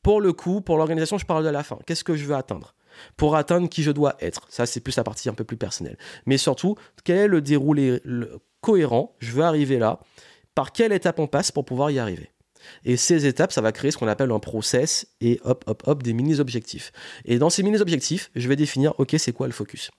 pour 0.03 0.21
le 0.21 0.35
coup, 0.35 0.61
pour 0.61 0.77
l'organisation, 0.77 1.17
je 1.17 1.25
parle 1.25 1.45
de 1.45 1.51
la 1.51 1.63
fin. 1.63 1.79
Qu'est-ce 1.87 2.05
que 2.05 2.15
je 2.15 2.27
veux 2.27 2.35
atteindre? 2.35 2.75
Pour 3.17 3.37
atteindre 3.37 3.69
qui 3.69 3.83
je 3.83 3.91
dois 3.91 4.17
être. 4.21 4.47
Ça, 4.49 4.67
c'est 4.67 4.81
plus 4.81 4.97
la 4.97 5.05
partie 5.05 5.29
un 5.29 5.35
peu 5.35 5.45
plus 5.45 5.57
personnelle. 5.57 5.99
Mais 6.27 6.39
surtout, 6.39 6.77
quel 7.05 7.17
est 7.19 7.29
le 7.29 7.41
déroulé 7.41 8.01
cohérent 8.61 9.15
Je 9.19 9.33
veux 9.33 9.45
arriver 9.45 9.79
là. 9.79 10.01
Par 10.55 10.73
quelle 10.73 10.93
étape 10.93 11.19
on 11.19 11.27
passe 11.27 11.53
pour 11.53 11.65
pouvoir 11.65 11.91
y 11.91 11.99
arriver? 11.99 12.31
Et 12.85 12.97
ces 12.97 13.27
étapes, 13.27 13.53
ça 13.53 13.61
va 13.61 13.73
créer 13.73 13.91
ce 13.91 13.99
qu'on 13.99 14.09
appelle 14.09 14.31
un 14.31 14.41
process 14.41 15.07
et 15.21 15.41
hop, 15.45 15.65
hop, 15.67 15.83
hop, 15.87 16.03
des 16.03 16.13
mini-objectifs. 16.13 16.93
Et 17.25 17.39
dans 17.39 17.51
ces 17.51 17.63
mini-objectifs, 17.63 18.31
je 18.35 18.49
vais 18.49 18.57
définir, 18.57 18.95
ok, 18.99 19.15
c'est 19.19 19.33
quoi 19.33 19.47
le 19.47 19.53
focus? 19.53 19.91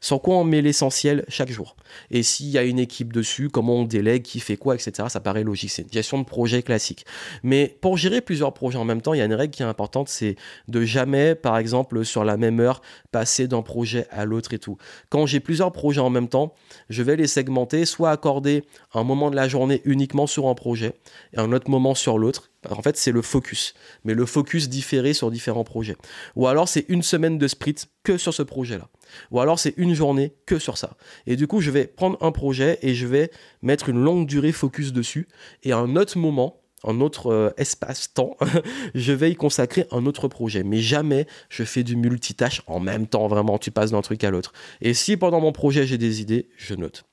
Sur 0.00 0.20
quoi 0.22 0.36
on 0.36 0.44
met 0.44 0.62
l'essentiel 0.62 1.24
chaque 1.28 1.50
jour. 1.50 1.76
Et 2.10 2.22
s'il 2.22 2.48
y 2.48 2.58
a 2.58 2.62
une 2.62 2.78
équipe 2.78 3.12
dessus, 3.12 3.48
comment 3.48 3.76
on 3.76 3.84
délègue, 3.84 4.22
qui 4.22 4.40
fait 4.40 4.56
quoi, 4.56 4.74
etc. 4.74 5.08
Ça 5.08 5.20
paraît 5.20 5.44
logique. 5.44 5.70
C'est 5.70 5.82
une 5.82 5.92
gestion 5.92 6.18
de 6.18 6.24
projet 6.24 6.62
classique. 6.62 7.06
Mais 7.42 7.76
pour 7.80 7.96
gérer 7.96 8.20
plusieurs 8.20 8.52
projets 8.52 8.78
en 8.78 8.84
même 8.84 9.02
temps, 9.02 9.14
il 9.14 9.18
y 9.18 9.22
a 9.22 9.24
une 9.24 9.34
règle 9.34 9.54
qui 9.54 9.62
est 9.62 9.66
importante, 9.66 10.08
c'est 10.08 10.36
de 10.68 10.82
jamais, 10.84 11.34
par 11.34 11.58
exemple, 11.58 12.04
sur 12.04 12.24
la 12.24 12.36
même 12.36 12.60
heure, 12.60 12.80
passer 13.12 13.48
d'un 13.48 13.62
projet 13.62 14.06
à 14.10 14.24
l'autre 14.24 14.52
et 14.54 14.58
tout. 14.58 14.76
Quand 15.08 15.26
j'ai 15.26 15.40
plusieurs 15.40 15.72
projets 15.72 16.00
en 16.00 16.10
même 16.10 16.28
temps, 16.28 16.54
je 16.88 17.02
vais 17.02 17.16
les 17.16 17.26
segmenter, 17.26 17.84
soit 17.84 18.10
accorder 18.10 18.64
un 18.94 19.04
moment 19.04 19.30
de 19.30 19.36
la 19.36 19.48
journée 19.48 19.82
uniquement 19.84 20.26
sur 20.26 20.48
un 20.48 20.54
projet 20.54 20.94
et 21.32 21.38
un 21.38 21.52
autre 21.52 21.70
moment 21.70 21.94
sur 21.94 22.18
l'autre 22.18 22.50
en 22.70 22.82
fait, 22.82 22.96
c'est 22.96 23.12
le 23.12 23.22
focus, 23.22 23.74
mais 24.04 24.14
le 24.14 24.26
focus 24.26 24.68
différé 24.68 25.12
sur 25.12 25.30
différents 25.30 25.64
projets. 25.64 25.96
Ou 26.34 26.46
alors, 26.46 26.68
c'est 26.68 26.84
une 26.88 27.02
semaine 27.02 27.38
de 27.38 27.48
sprint 27.48 27.88
que 28.02 28.18
sur 28.18 28.34
ce 28.34 28.42
projet-là. 28.42 28.88
Ou 29.30 29.40
alors, 29.40 29.58
c'est 29.58 29.74
une 29.76 29.94
journée 29.94 30.34
que 30.46 30.58
sur 30.58 30.78
ça. 30.78 30.96
Et 31.26 31.36
du 31.36 31.46
coup, 31.46 31.60
je 31.60 31.70
vais 31.70 31.86
prendre 31.86 32.18
un 32.20 32.32
projet 32.32 32.78
et 32.82 32.94
je 32.94 33.06
vais 33.06 33.30
mettre 33.62 33.88
une 33.88 34.02
longue 34.02 34.26
durée 34.26 34.52
focus 34.52 34.92
dessus. 34.92 35.28
Et 35.62 35.72
à 35.72 35.78
un 35.78 35.96
autre 35.96 36.18
moment, 36.18 36.60
un 36.84 37.00
autre 37.00 37.32
euh, 37.32 37.50
espace-temps, 37.56 38.36
je 38.94 39.12
vais 39.12 39.30
y 39.30 39.34
consacrer 39.34 39.86
un 39.90 40.06
autre 40.06 40.28
projet. 40.28 40.62
Mais 40.62 40.80
jamais 40.80 41.26
je 41.48 41.64
fais 41.64 41.82
du 41.82 41.96
multitâche 41.96 42.62
en 42.66 42.80
même 42.80 43.06
temps, 43.06 43.28
vraiment, 43.28 43.58
tu 43.58 43.70
passes 43.70 43.90
d'un 43.90 44.02
truc 44.02 44.24
à 44.24 44.30
l'autre. 44.30 44.52
Et 44.80 44.94
si 44.94 45.16
pendant 45.16 45.40
mon 45.40 45.52
projet 45.52 45.86
j'ai 45.86 45.98
des 45.98 46.20
idées, 46.20 46.48
je 46.56 46.74
note 46.74 47.04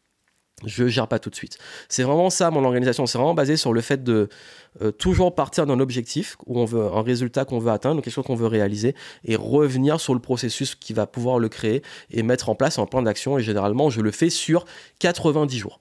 je 0.65 0.87
gère 0.87 1.07
pas 1.07 1.19
tout 1.19 1.29
de 1.29 1.35
suite. 1.35 1.57
C'est 1.89 2.03
vraiment 2.03 2.29
ça 2.29 2.51
mon 2.51 2.63
organisation. 2.63 3.05
C'est 3.05 3.17
vraiment 3.17 3.33
basé 3.33 3.57
sur 3.57 3.73
le 3.73 3.81
fait 3.81 4.03
de 4.03 4.29
euh, 4.81 4.91
toujours 4.91 5.35
partir 5.35 5.65
d'un 5.65 5.79
objectif 5.79 6.37
où 6.45 6.59
on 6.59 6.65
veut 6.65 6.83
un 6.83 7.01
résultat 7.01 7.45
qu'on 7.45 7.59
veut 7.59 7.71
atteindre, 7.71 8.01
quelque 8.01 8.13
chose 8.13 8.25
qu'on 8.25 8.35
veut 8.35 8.47
réaliser, 8.47 8.95
et 9.23 9.35
revenir 9.35 9.99
sur 9.99 10.13
le 10.13 10.19
processus 10.19 10.75
qui 10.75 10.93
va 10.93 11.07
pouvoir 11.07 11.39
le 11.39 11.49
créer 11.49 11.81
et 12.11 12.23
mettre 12.23 12.49
en 12.49 12.55
place 12.55 12.79
un 12.79 12.85
plan 12.85 13.01
d'action. 13.01 13.37
Et 13.37 13.43
généralement, 13.43 13.89
je 13.89 14.01
le 14.01 14.11
fais 14.11 14.29
sur 14.29 14.65
90 14.99 15.57
jours. 15.57 15.79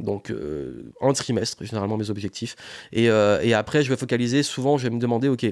Donc 0.00 0.30
euh, 0.30 0.92
un 1.00 1.12
trimestre, 1.12 1.64
généralement 1.64 1.96
mes 1.96 2.10
objectifs. 2.10 2.56
Et, 2.92 3.08
euh, 3.08 3.40
et, 3.42 3.54
après, 3.54 3.82
je 3.82 3.90
vais 3.90 3.96
focaliser, 3.96 4.42
souvent, 4.42 4.76
je 4.76 4.84
vais 4.84 4.94
me 4.94 4.98
demander, 4.98 5.28
ok, 5.28 5.46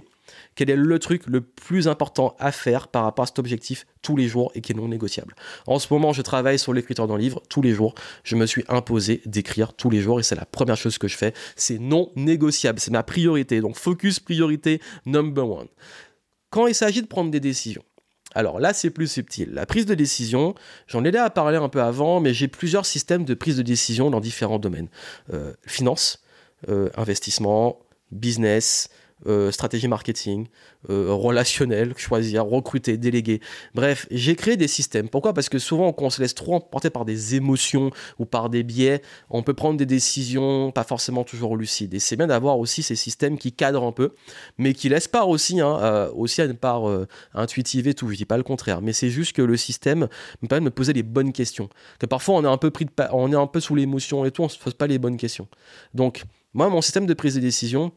quel 0.55 0.71
est 0.71 0.77
le 0.77 0.99
truc 0.99 1.27
le 1.27 1.41
plus 1.41 1.87
important 1.87 2.35
à 2.39 2.51
faire 2.51 2.89
par 2.89 3.05
rapport 3.05 3.23
à 3.23 3.27
cet 3.27 3.39
objectif 3.39 3.87
tous 4.03 4.17
les 4.17 4.27
jours 4.27 4.51
et 4.55 4.61
qui 4.61 4.73
est 4.73 4.75
non 4.75 4.89
négociable? 4.89 5.35
En 5.67 5.79
ce 5.79 5.93
moment, 5.93 6.13
je 6.13 6.23
travaille 6.23 6.59
sur 6.59 6.73
l'écriture 6.73 7.07
d'un 7.07 7.19
livre 7.19 7.41
tous 7.49 7.63
les 7.63 7.73
jours. 7.73 7.95
Je 8.25 8.35
me 8.35 8.47
suis 8.47 8.65
imposé 8.69 9.23
d'écrire 9.27 9.75
tous 9.75 9.91
les 9.91 10.01
jours 10.01 10.19
et 10.19 10.23
c'est 10.23 10.35
la 10.35 10.47
première 10.47 10.77
chose 10.77 10.99
que 10.99 11.09
je 11.09 11.17
fais. 11.17 11.35
C'est 11.55 11.79
non 11.79 12.11
négociable, 12.17 12.81
c'est 12.81 12.91
ma 12.91 13.03
priorité. 13.03 13.61
Donc 13.61 13.77
focus, 13.77 14.19
priorité 14.19 14.81
number 15.07 15.49
one. 15.49 15.69
Quand 16.51 16.67
il 16.67 16.75
s'agit 16.75 17.01
de 17.01 17.07
prendre 17.07 17.31
des 17.31 17.41
décisions, 17.41 17.83
alors 18.35 18.61
là, 18.61 18.73
c'est 18.73 18.91
plus 18.91 19.09
subtil. 19.09 19.51
La 19.53 19.67
prise 19.67 19.87
de 19.87 19.95
décision, 19.95 20.55
j'en 20.87 21.05
ai 21.05 21.11
là 21.11 21.25
à 21.25 21.31
parler 21.31 21.57
un 21.57 21.69
peu 21.69 21.83
avant, 21.83 22.21
mais 22.21 22.35
j'ai 22.35 22.49
plusieurs 22.49 22.87
systèmes 22.87 23.25
de 23.25 23.35
prise 23.35 23.57
de 23.57 23.62
décision 23.62 24.11
dans 24.11 24.21
différents 24.21 24.59
domaines. 24.59 24.89
Euh, 25.33 25.53
finance, 25.67 26.23
euh, 26.69 26.89
investissement, 26.97 27.79
business, 28.11 28.89
euh, 29.26 29.50
stratégie 29.50 29.88
marketing, 29.88 30.47
euh, 30.91 31.12
relationnel, 31.12 31.95
choisir, 31.97 32.45
recruter, 32.45 32.97
déléguer. 32.97 33.41
Bref, 33.75 34.07
j'ai 34.11 34.35
créé 34.35 34.57
des 34.57 34.69
systèmes. 34.69 35.09
Pourquoi? 35.09 35.33
Parce 35.33 35.49
que 35.49 35.59
souvent, 35.59 35.93
quand 35.93 36.07
on 36.07 36.11
se 36.11 36.21
laisse 36.21 36.35
trop 36.35 36.55
emporter 36.55 36.91
par 36.91 37.05
des 37.05 37.37
émotions 37.37 37.91
ou 38.19 38.25
par 38.25 38.50
des 38.50 38.62
biais, 38.62 39.00
on 39.31 39.43
peut 39.43 39.55
prendre 39.55 39.79
des 39.79 39.87
décisions 39.87 40.73
pas 40.73 40.85
forcément 40.85 41.25
toujours 41.25 41.57
lucides. 41.57 41.95
Et 41.95 42.00
c'est 42.00 42.17
bien 42.17 42.26
d'avoir 42.26 42.59
aussi 42.59 42.83
ces 42.83 42.97
systèmes 42.97 43.38
qui 43.38 43.52
cadrent 43.52 43.85
un 43.85 43.93
peu, 43.93 44.14
mais 44.59 44.75
qui 44.75 44.88
laissent 44.88 45.09
part 45.09 45.29
aussi, 45.29 45.61
hein, 45.61 45.79
euh, 45.81 46.11
aussi 46.14 46.43
à 46.43 46.47
une 46.47 46.57
part 46.57 46.83
intuitive 47.35 47.87
et 47.87 47.95
tout. 47.95 48.09
Je 48.11 48.17
dis 48.17 48.25
pas 48.25 48.37
le 48.37 48.43
contraire, 48.43 48.83
mais 48.83 48.93
c'est 48.93 49.11
juste 49.11 49.35
que 49.35 49.43
le 49.43 49.57
système 49.57 50.09
me 50.43 50.49
permet 50.49 50.61
de 50.61 50.64
me 50.67 50.71
poser 50.71 50.93
les 50.93 51.02
bonnes 51.02 51.33
questions. 51.33 51.69
Que 51.99 52.07
parfois, 52.07 52.37
on 52.37 52.45
est 52.45 52.49
un 52.49 52.59
peu 52.59 52.71
pris 52.71 52.85
de 52.85 52.91
on 53.12 53.33
est 53.33 53.37
un 53.37 53.47
peu 53.47 53.61
sous 53.61 53.75
l'émotion 53.75 54.25
et 54.25 54.31
tout, 54.31 54.43
on 54.43 54.49
se 54.49 54.59
pose 54.59 54.75
pas 54.75 54.87
les 54.87 54.99
bonnes 54.99 55.17
questions. 55.17 55.49
Donc, 55.95 56.25
moi, 56.55 56.69
mon 56.69 56.83
système 56.83 57.07
de 57.07 57.14
prise 57.14 57.35
de 57.35 57.41
décision, 57.41 57.93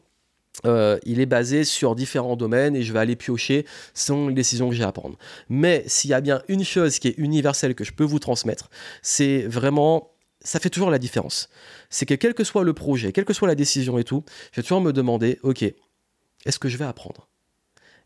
euh, 0.64 0.98
il 1.04 1.20
est 1.20 1.26
basé 1.26 1.64
sur 1.64 1.94
différents 1.94 2.36
domaines 2.36 2.76
et 2.76 2.82
je 2.82 2.92
vais 2.92 2.98
aller 2.98 3.16
piocher 3.16 3.66
selon 3.94 4.28
les 4.28 4.34
décisions 4.34 4.68
que 4.68 4.74
j'ai 4.74 4.84
à 4.84 4.92
prendre. 4.92 5.18
Mais 5.48 5.84
s'il 5.86 6.10
y 6.10 6.14
a 6.14 6.20
bien 6.20 6.42
une 6.48 6.64
chose 6.64 6.98
qui 6.98 7.08
est 7.08 7.18
universelle 7.18 7.74
que 7.74 7.84
je 7.84 7.92
peux 7.92 8.04
vous 8.04 8.18
transmettre, 8.18 8.70
c'est 9.02 9.42
vraiment, 9.46 10.12
ça 10.40 10.60
fait 10.60 10.70
toujours 10.70 10.90
la 10.90 10.98
différence. 10.98 11.48
C'est 11.90 12.06
que 12.06 12.14
quel 12.14 12.34
que 12.34 12.44
soit 12.44 12.64
le 12.64 12.72
projet, 12.72 13.12
quelle 13.12 13.24
que 13.24 13.34
soit 13.34 13.48
la 13.48 13.54
décision 13.54 13.98
et 13.98 14.04
tout, 14.04 14.24
je 14.52 14.60
vais 14.60 14.62
toujours 14.62 14.80
me 14.80 14.92
demander, 14.92 15.38
ok, 15.42 15.62
est-ce 16.44 16.58
que 16.58 16.68
je 16.68 16.76
vais 16.76 16.84
apprendre? 16.84 17.28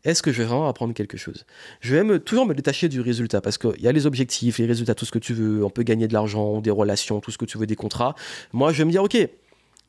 Est-ce 0.03 0.23
que 0.23 0.33
je 0.33 0.39
vais 0.39 0.49
vraiment 0.49 0.67
apprendre 0.67 0.95
quelque 0.95 1.19
chose? 1.19 1.45
Je 1.81 1.95
vais 1.95 2.21
toujours 2.21 2.47
me 2.47 2.55
détacher 2.55 2.89
du 2.89 3.03
résultat 3.03 3.43
parce 3.43 3.59
qu'il 3.59 3.81
y 3.81 3.87
a 3.87 3.93
les 3.93 4.07
objectifs, 4.07 4.59
les 4.59 4.65
résultats, 4.65 4.95
tout 4.95 5.05
ce 5.05 5.13
que 5.13 5.19
tu 5.19 5.35
veux. 5.35 5.63
On 5.63 5.69
peut 5.69 5.83
gagner 5.83 6.09
de 6.09 6.15
l'argent, 6.15 6.63
des 6.63 6.71
relations, 6.71 7.21
tout 7.21 7.31
ce 7.31 7.37
que 7.37 7.45
tu 7.45 7.59
veux, 7.59 7.67
des 7.67 7.77
contrats. 7.77 8.15
Moi, 8.55 8.73
je 8.73 8.79
vais 8.79 8.87
me 8.87 8.91
dire, 8.91 9.03
ok, 9.03 9.29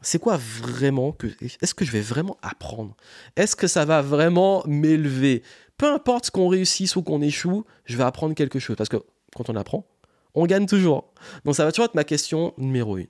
c'est 0.01 0.20
quoi 0.20 0.38
vraiment 0.38 1.12
que 1.12 1.27
est-ce 1.62 1.74
que 1.74 1.86
je 1.86 1.91
vais 1.91 2.01
vraiment 2.01 2.38
apprendre? 2.41 2.96
Est-ce 3.36 3.55
que 3.55 3.67
ça 3.67 3.86
va 3.86 4.01
vraiment 4.01 4.63
m'élever? 4.65 5.43
Peu 5.77 5.91
importe 5.91 6.31
qu'on 6.31 6.48
réussisse 6.48 6.96
ou 6.96 7.03
qu'on 7.03 7.22
échoue, 7.22 7.65
je 7.86 7.98
vais 7.98 8.03
apprendre 8.03 8.36
quelque 8.36 8.60
chose. 8.60 8.75
Parce 8.75 8.89
que 8.89 8.98
quand 9.36 9.50
on 9.50 9.55
apprend, 9.55 9.86
on 10.34 10.46
gagne 10.46 10.65
toujours. 10.65 11.13
Donc 11.46 11.55
ça 11.55 11.65
va 11.65 11.72
toujours 11.72 11.86
être 11.86 11.96
ma 11.96 12.03
question 12.03 12.53
numéro 12.58 12.98
une. 12.98 13.08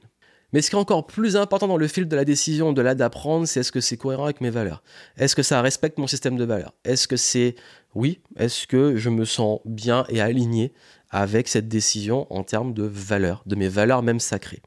Mais 0.54 0.62
ce 0.62 0.70
qui 0.70 0.76
est 0.76 0.80
encore 0.80 1.08
plus 1.08 1.38
important 1.38 1.68
dans 1.68 1.78
le 1.78 1.88
fil 1.88 2.08
de 2.08 2.16
la 2.16 2.26
décision 2.26 2.74
de 2.74 2.82
là 2.82 2.94
d'apprendre, 2.94 3.48
c'est 3.48 3.62
est-ce 3.62 3.72
que 3.72 3.80
c'est 3.80 3.96
cohérent 3.96 4.26
avec 4.26 4.42
mes 4.42 4.50
valeurs? 4.50 4.84
Est-ce 5.18 5.36
que 5.36 5.44
ça 5.44 5.62
respecte 5.62 5.98
mon 5.98 6.08
système 6.08 6.36
de 6.36 6.44
valeurs? 6.44 6.74
Est-ce 6.84 7.08
que 7.08 7.16
c'est 7.16 7.56
oui 7.96 8.20
Est-ce 8.36 8.68
que 8.68 8.98
je 8.98 9.10
me 9.10 9.24
sens 9.24 9.62
bien 9.64 10.06
et 10.10 10.20
aligné 10.20 10.74
avec 11.10 11.48
cette 11.48 11.70
décision 11.70 12.28
en 12.34 12.44
termes 12.44 12.74
de 12.74 12.84
valeurs, 12.84 13.44
de 13.46 13.56
mes 13.56 13.70
valeurs 13.70 14.04
même 14.04 14.20
sacrées? 14.20 14.62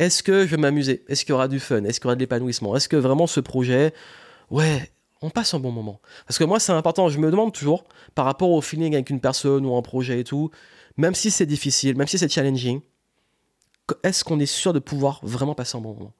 Est-ce 0.00 0.22
que 0.22 0.46
je 0.46 0.50
vais 0.50 0.56
m'amuser? 0.56 1.04
Est-ce 1.08 1.26
qu'il 1.26 1.32
y 1.32 1.34
aura 1.34 1.46
du 1.46 1.60
fun? 1.60 1.84
Est-ce 1.84 2.00
qu'il 2.00 2.06
y 2.06 2.08
aura 2.08 2.14
de 2.16 2.20
l'épanouissement? 2.20 2.74
Est-ce 2.74 2.88
que 2.88 2.96
vraiment 2.96 3.26
ce 3.26 3.38
projet, 3.38 3.92
ouais, 4.50 4.90
on 5.20 5.28
passe 5.28 5.52
un 5.52 5.60
bon 5.60 5.70
moment? 5.70 6.00
Parce 6.26 6.38
que 6.38 6.44
moi, 6.44 6.58
c'est 6.58 6.72
important, 6.72 7.10
je 7.10 7.18
me 7.18 7.30
demande 7.30 7.52
toujours, 7.52 7.84
par 8.14 8.24
rapport 8.24 8.50
au 8.50 8.62
feeling 8.62 8.94
avec 8.94 9.10
une 9.10 9.20
personne 9.20 9.66
ou 9.66 9.76
un 9.76 9.82
projet 9.82 10.20
et 10.20 10.24
tout, 10.24 10.50
même 10.96 11.14
si 11.14 11.30
c'est 11.30 11.44
difficile, 11.44 11.96
même 11.96 12.06
si 12.06 12.16
c'est 12.16 12.32
challenging, 12.32 12.80
est-ce 14.02 14.24
qu'on 14.24 14.40
est 14.40 14.46
sûr 14.46 14.72
de 14.72 14.78
pouvoir 14.78 15.20
vraiment 15.22 15.54
passer 15.54 15.76
un 15.76 15.82
bon 15.82 15.92
moment? 15.92 16.14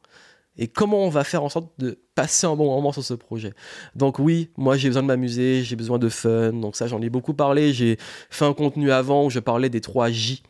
Et 0.58 0.68
comment 0.68 0.98
on 0.98 1.08
va 1.08 1.24
faire 1.24 1.42
en 1.42 1.48
sorte 1.48 1.70
de 1.78 1.98
passer 2.14 2.46
un 2.46 2.56
bon 2.56 2.66
moment 2.66 2.92
sur 2.92 3.02
ce 3.02 3.14
projet? 3.14 3.54
Donc 3.94 4.18
oui, 4.18 4.50
moi 4.58 4.76
j'ai 4.76 4.88
besoin 4.88 5.02
de 5.02 5.06
m'amuser, 5.06 5.62
j'ai 5.62 5.76
besoin 5.76 5.98
de 5.98 6.10
fun, 6.10 6.52
donc 6.52 6.76
ça 6.76 6.86
j'en 6.86 7.00
ai 7.00 7.08
beaucoup 7.08 7.32
parlé, 7.32 7.72
j'ai 7.72 7.96
fait 8.28 8.44
un 8.44 8.52
contenu 8.52 8.92
avant 8.92 9.24
où 9.24 9.30
je 9.30 9.38
parlais 9.38 9.70
des 9.70 9.80
3 9.80 10.10
J 10.10 10.42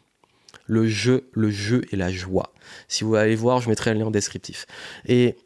le 0.67 0.87
jeu, 0.87 1.29
le 1.33 1.51
jeu 1.51 1.83
et 1.91 1.97
la 1.97 2.11
joie. 2.11 2.53
Si 2.89 3.05
vous 3.05 3.15
allez 3.15 3.37
voir, 3.37 3.61
je 3.61 3.69
mettrai 3.69 3.91
un 3.91 3.95
lien 3.95 4.11
descriptif. 4.11 4.67
Et 5.07 5.37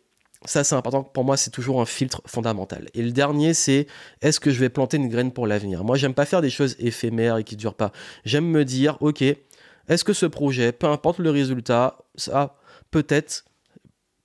ça, 0.44 0.62
c'est 0.62 0.75
important. 0.75 1.02
Pour 1.02 1.25
moi, 1.25 1.37
c'est 1.37 1.50
toujours 1.50 1.80
un 1.80 1.87
filtre 1.87 2.23
fondamental. 2.26 2.88
Et 2.94 3.02
le 3.02 3.12
dernier, 3.12 3.54
c'est 3.54 3.87
est-ce 4.21 4.40
que 4.40 4.50
je 4.50 4.61
vais 4.61 4.68
planter 4.68 4.99
une 4.99 5.09
graine 5.09 5.33
pour 5.33 5.47
l'avenir? 5.47 5.85
Moi, 5.85 5.97
j'aime 5.97 6.14
pas 6.14 6.26
faire 6.26 6.42
des 6.42 6.50
choses 6.50 6.76
éphémères 6.78 7.38
et 7.38 7.44
qui 7.44 7.56
durent 7.56 7.75
pas. 7.75 7.92
J'aime 8.25 8.47
me 8.47 8.64
dire, 8.64 8.99
ok, 9.00 9.23
est-ce 9.23 10.04
que 10.04 10.12
ce 10.12 10.26
projet, 10.26 10.73
peu 10.73 10.87
importe 10.87 11.18
le 11.18 11.30
résultat, 11.30 11.99
ça 12.16 12.56
peut-être 12.90 13.44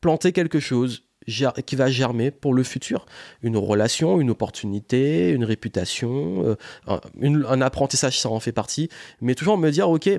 planter 0.01 0.31
quelque 0.31 0.59
chose 0.59 1.08
qui 1.65 1.75
va 1.75 1.89
germer 1.89 2.31
pour 2.31 2.53
le 2.53 2.63
futur. 2.63 3.05
Une 3.41 3.57
relation, 3.57 4.19
une 4.19 4.29
opportunité, 4.29 5.29
une 5.29 5.43
réputation, 5.43 6.57
euh, 6.87 6.99
un, 7.21 7.61
apprentissage, 7.61 8.19
ça 8.19 8.29
en 8.29 8.39
fait 8.39 8.51
partie. 8.51 8.89
Mais 9.21 9.35
toujours 9.35 9.57
me 9.57 9.69
dire, 9.69 9.89
ok, 9.89 10.09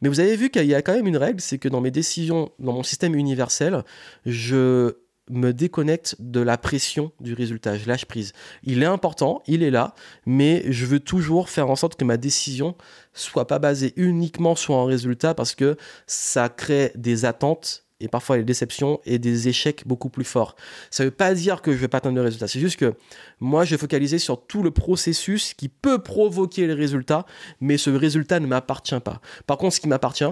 mais 0.00 0.08
vous 0.08 0.20
avez 0.20 0.36
vu 0.36 0.50
qu'il 0.50 0.66
y 0.66 0.74
a 0.74 0.82
quand 0.82 0.94
même 0.94 1.06
une 1.06 1.16
règle, 1.16 1.40
c'est 1.40 1.58
que 1.58 1.68
dans 1.68 1.80
mes 1.80 1.90
décisions, 1.90 2.50
dans 2.58 2.72
mon 2.72 2.82
système 2.82 3.14
universel, 3.14 3.82
je 4.24 4.96
me 5.30 5.52
déconnecte 5.52 6.16
de 6.20 6.40
la 6.40 6.56
pression 6.56 7.10
du 7.20 7.34
résultat, 7.34 7.76
je 7.76 7.88
lâche 7.88 8.04
prise. 8.04 8.32
Il 8.62 8.82
est 8.82 8.86
important, 8.86 9.42
il 9.46 9.62
est 9.62 9.70
là, 9.70 9.94
mais 10.24 10.64
je 10.70 10.86
veux 10.86 11.00
toujours 11.00 11.48
faire 11.48 11.68
en 11.68 11.76
sorte 11.76 11.96
que 11.96 12.04
ma 12.04 12.16
décision 12.16 12.76
soit 13.12 13.46
pas 13.46 13.58
basée 13.58 13.92
uniquement 13.96 14.54
sur 14.54 14.74
un 14.74 14.86
résultat 14.86 15.34
parce 15.34 15.54
que 15.54 15.76
ça 16.06 16.48
crée 16.48 16.92
des 16.94 17.24
attentes 17.24 17.85
et 18.00 18.08
parfois 18.08 18.36
des 18.36 18.44
déceptions 18.44 19.00
et 19.04 19.18
des 19.18 19.48
échecs 19.48 19.86
beaucoup 19.86 20.08
plus 20.08 20.24
forts. 20.24 20.56
Ça 20.90 21.04
ne 21.04 21.08
veut 21.08 21.14
pas 21.14 21.34
dire 21.34 21.62
que 21.62 21.72
je 21.72 21.76
ne 21.76 21.80
vais 21.80 21.88
pas 21.88 21.98
atteindre 21.98 22.16
le 22.16 22.22
résultat, 22.22 22.48
c'est 22.48 22.60
juste 22.60 22.76
que 22.76 22.94
moi 23.40 23.64
je 23.64 23.70
vais 23.70 23.78
focaliser 23.78 24.18
sur 24.18 24.46
tout 24.46 24.62
le 24.62 24.70
processus 24.70 25.54
qui 25.54 25.68
peut 25.68 26.02
provoquer 26.02 26.66
le 26.66 26.74
résultat, 26.74 27.26
mais 27.60 27.78
ce 27.78 27.90
résultat 27.90 28.40
ne 28.40 28.46
m'appartient 28.46 29.00
pas. 29.00 29.20
Par 29.46 29.56
contre, 29.58 29.74
ce 29.74 29.80
qui 29.80 29.88
m'appartient, 29.88 30.24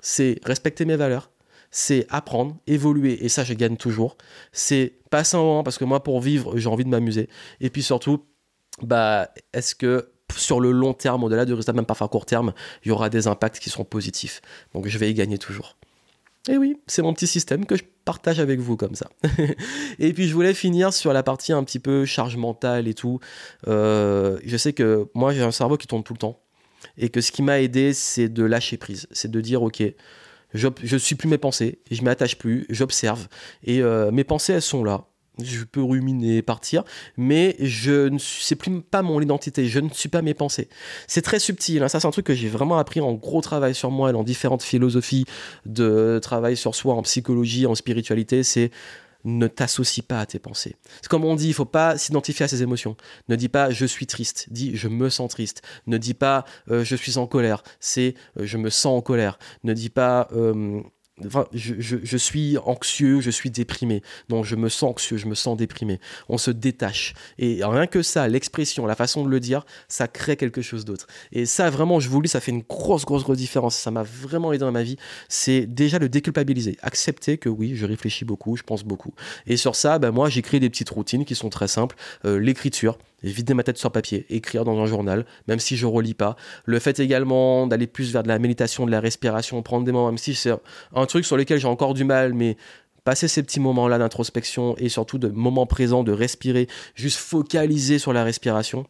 c'est 0.00 0.38
respecter 0.44 0.84
mes 0.84 0.96
valeurs, 0.96 1.30
c'est 1.70 2.06
apprendre, 2.08 2.56
évoluer, 2.66 3.24
et 3.24 3.28
ça 3.28 3.44
je 3.44 3.54
gagne 3.54 3.76
toujours. 3.76 4.16
C'est 4.52 4.94
passer 5.10 5.36
un 5.36 5.40
moment, 5.40 5.62
parce 5.62 5.78
que 5.78 5.84
moi 5.84 6.02
pour 6.02 6.20
vivre, 6.20 6.56
j'ai 6.56 6.68
envie 6.68 6.84
de 6.84 6.90
m'amuser. 6.90 7.28
Et 7.60 7.70
puis 7.70 7.82
surtout, 7.82 8.24
bah, 8.82 9.30
est-ce 9.52 9.74
que 9.74 10.10
sur 10.36 10.60
le 10.60 10.70
long 10.70 10.94
terme, 10.94 11.24
au-delà 11.24 11.44
du 11.44 11.52
résultat, 11.52 11.72
même 11.72 11.86
parfois 11.86 12.06
à 12.06 12.08
court 12.08 12.26
terme, 12.26 12.52
il 12.84 12.88
y 12.88 12.90
aura 12.92 13.10
des 13.10 13.26
impacts 13.26 13.58
qui 13.58 13.70
seront 13.70 13.84
positifs. 13.84 14.40
Donc 14.74 14.86
je 14.86 14.98
vais 14.98 15.10
y 15.10 15.14
gagner 15.14 15.38
toujours. 15.38 15.76
Et 16.48 16.56
oui, 16.56 16.76
c'est 16.86 17.02
mon 17.02 17.12
petit 17.12 17.26
système 17.26 17.66
que 17.66 17.76
je 17.76 17.84
partage 18.04 18.40
avec 18.40 18.60
vous 18.60 18.76
comme 18.76 18.94
ça. 18.94 19.08
et 19.98 20.12
puis 20.12 20.26
je 20.26 20.34
voulais 20.34 20.54
finir 20.54 20.92
sur 20.92 21.12
la 21.12 21.22
partie 21.22 21.52
un 21.52 21.62
petit 21.64 21.78
peu 21.78 22.06
charge 22.06 22.36
mentale 22.36 22.88
et 22.88 22.94
tout. 22.94 23.20
Euh, 23.68 24.38
je 24.44 24.56
sais 24.56 24.72
que 24.72 25.08
moi 25.14 25.32
j'ai 25.32 25.42
un 25.42 25.50
cerveau 25.50 25.76
qui 25.76 25.86
tourne 25.86 26.02
tout 26.02 26.14
le 26.14 26.18
temps. 26.18 26.40
Et 26.96 27.10
que 27.10 27.20
ce 27.20 27.30
qui 27.30 27.42
m'a 27.42 27.60
aidé, 27.60 27.92
c'est 27.92 28.30
de 28.30 28.42
lâcher 28.42 28.78
prise. 28.78 29.06
C'est 29.12 29.30
de 29.30 29.40
dire, 29.42 29.62
ok, 29.62 29.82
je 30.54 30.68
ne 30.68 30.98
suis 30.98 31.14
plus 31.14 31.28
mes 31.28 31.38
pensées, 31.38 31.78
je 31.90 32.02
m'attache 32.02 32.38
plus, 32.38 32.66
j'observe. 32.70 33.28
Et 33.62 33.82
euh, 33.82 34.10
mes 34.10 34.24
pensées, 34.24 34.54
elles 34.54 34.62
sont 34.62 34.82
là 34.82 35.09
je 35.44 35.64
peux 35.64 35.82
ruminer, 35.82 36.42
partir, 36.42 36.84
mais 37.16 37.56
je 37.60 38.08
ne 38.08 38.18
c'est 38.18 38.56
plus 38.56 38.80
pas 38.80 39.02
mon 39.02 39.20
identité, 39.20 39.66
je 39.66 39.80
ne 39.80 39.88
suis 39.90 40.08
pas 40.08 40.22
mes 40.22 40.34
pensées. 40.34 40.68
C'est 41.06 41.22
très 41.22 41.38
subtil, 41.38 41.82
hein. 41.82 41.88
ça 41.88 42.00
c'est 42.00 42.06
un 42.06 42.10
truc 42.10 42.26
que 42.26 42.34
j'ai 42.34 42.48
vraiment 42.48 42.78
appris 42.78 43.00
en 43.00 43.12
gros 43.12 43.40
travail 43.40 43.74
sur 43.74 43.90
moi 43.90 44.10
et 44.10 44.12
dans 44.12 44.24
différentes 44.24 44.62
philosophies 44.62 45.24
de 45.66 46.18
travail 46.22 46.56
sur 46.56 46.74
soi, 46.74 46.94
en 46.94 47.02
psychologie, 47.02 47.66
en 47.66 47.74
spiritualité, 47.74 48.42
c'est 48.42 48.70
ne 49.24 49.46
t'associe 49.46 50.04
pas 50.04 50.20
à 50.20 50.26
tes 50.26 50.38
pensées. 50.38 50.76
C'est 51.02 51.08
comme 51.08 51.24
on 51.24 51.34
dit, 51.34 51.48
il 51.48 51.54
faut 51.54 51.64
pas 51.64 51.98
s'identifier 51.98 52.44
à 52.44 52.48
ses 52.48 52.62
émotions. 52.62 52.96
Ne 53.28 53.36
dis 53.36 53.48
pas 53.48 53.70
je 53.70 53.86
suis 53.86 54.06
triste, 54.06 54.46
dis 54.50 54.76
je 54.76 54.88
me 54.88 55.10
sens 55.10 55.30
triste. 55.30 55.62
Ne 55.86 55.98
dis 55.98 56.14
pas 56.14 56.44
euh, 56.70 56.84
je 56.84 56.96
suis 56.96 57.18
en 57.18 57.26
colère, 57.26 57.62
c'est 57.80 58.14
euh, 58.38 58.46
je 58.46 58.56
me 58.56 58.70
sens 58.70 58.98
en 58.98 59.02
colère. 59.02 59.38
Ne 59.64 59.74
dis 59.74 59.90
pas 59.90 60.28
euh, 60.32 60.82
Je, 61.52 62.16
suis 62.16 62.58
anxieux, 62.58 63.20
je 63.20 63.30
suis 63.30 63.50
déprimé. 63.50 64.02
Non, 64.28 64.42
je 64.42 64.56
me 64.56 64.68
sens 64.68 64.90
anxieux, 64.90 65.16
je 65.16 65.26
me 65.26 65.34
sens 65.34 65.56
déprimé. 65.56 66.00
On 66.28 66.38
se 66.38 66.50
détache. 66.50 67.14
Et 67.38 67.60
rien 67.62 67.86
que 67.86 68.02
ça, 68.02 68.28
l'expression, 68.28 68.86
la 68.86 68.94
façon 68.94 69.24
de 69.24 69.28
le 69.28 69.40
dire, 69.40 69.64
ça 69.88 70.08
crée 70.08 70.36
quelque 70.36 70.62
chose 70.62 70.84
d'autre. 70.84 71.06
Et 71.32 71.46
ça, 71.46 71.70
vraiment, 71.70 72.00
je 72.00 72.08
vous 72.08 72.20
le 72.20 72.26
dis, 72.26 72.30
ça 72.30 72.40
fait 72.40 72.52
une 72.52 72.62
grosse, 72.62 73.04
grosse, 73.04 73.24
grosse 73.24 73.38
différence. 73.38 73.76
Ça 73.76 73.90
m'a 73.90 74.02
vraiment 74.02 74.52
aidé 74.52 74.60
dans 74.60 74.72
ma 74.72 74.82
vie. 74.82 74.96
C'est 75.28 75.66
déjà 75.66 75.98
le 75.98 76.08
déculpabiliser. 76.08 76.76
Accepter 76.82 77.38
que 77.38 77.48
oui, 77.48 77.76
je 77.76 77.86
réfléchis 77.86 78.24
beaucoup, 78.24 78.56
je 78.56 78.62
pense 78.62 78.84
beaucoup. 78.84 79.14
Et 79.46 79.56
sur 79.56 79.76
ça, 79.76 79.98
ben, 79.98 80.10
moi, 80.10 80.28
j'ai 80.28 80.42
créé 80.42 80.60
des 80.60 80.70
petites 80.70 80.90
routines 80.90 81.24
qui 81.24 81.34
sont 81.34 81.50
très 81.50 81.68
simples. 81.68 81.96
Euh, 82.24 82.38
l'écriture, 82.38 82.98
vider 83.22 83.54
ma 83.54 83.62
tête 83.62 83.78
sur 83.78 83.90
papier, 83.90 84.26
écrire 84.30 84.64
dans 84.64 84.78
un 84.78 84.86
journal, 84.86 85.26
même 85.48 85.58
si 85.58 85.76
je 85.76 85.86
relis 85.86 86.14
pas. 86.14 86.36
Le 86.64 86.78
fait 86.78 86.98
également 87.00 87.66
d'aller 87.66 87.86
plus 87.86 88.12
vers 88.12 88.22
de 88.22 88.28
la 88.28 88.38
méditation, 88.38 88.86
de 88.86 88.90
la 88.90 89.00
respiration, 89.00 89.62
prendre 89.62 89.84
des 89.84 89.92
moments, 89.92 90.08
même 90.08 90.18
si 90.18 90.34
c'est 90.34 90.52
un 90.94 91.06
truc 91.06 91.24
sur 91.24 91.36
lequel 91.36 91.58
j'ai 91.58 91.68
encore 91.68 91.94
du 91.94 92.04
mal, 92.04 92.34
mais 92.34 92.56
passer 93.04 93.28
ces 93.28 93.42
petits 93.42 93.60
moments-là 93.60 93.98
d'introspection 93.98 94.76
et 94.78 94.88
surtout 94.88 95.18
de 95.18 95.28
moments 95.28 95.66
présents, 95.66 96.04
de 96.04 96.12
respirer, 96.12 96.68
juste 96.94 97.18
focaliser 97.18 97.98
sur 97.98 98.12
la 98.12 98.24
respiration. 98.24 98.86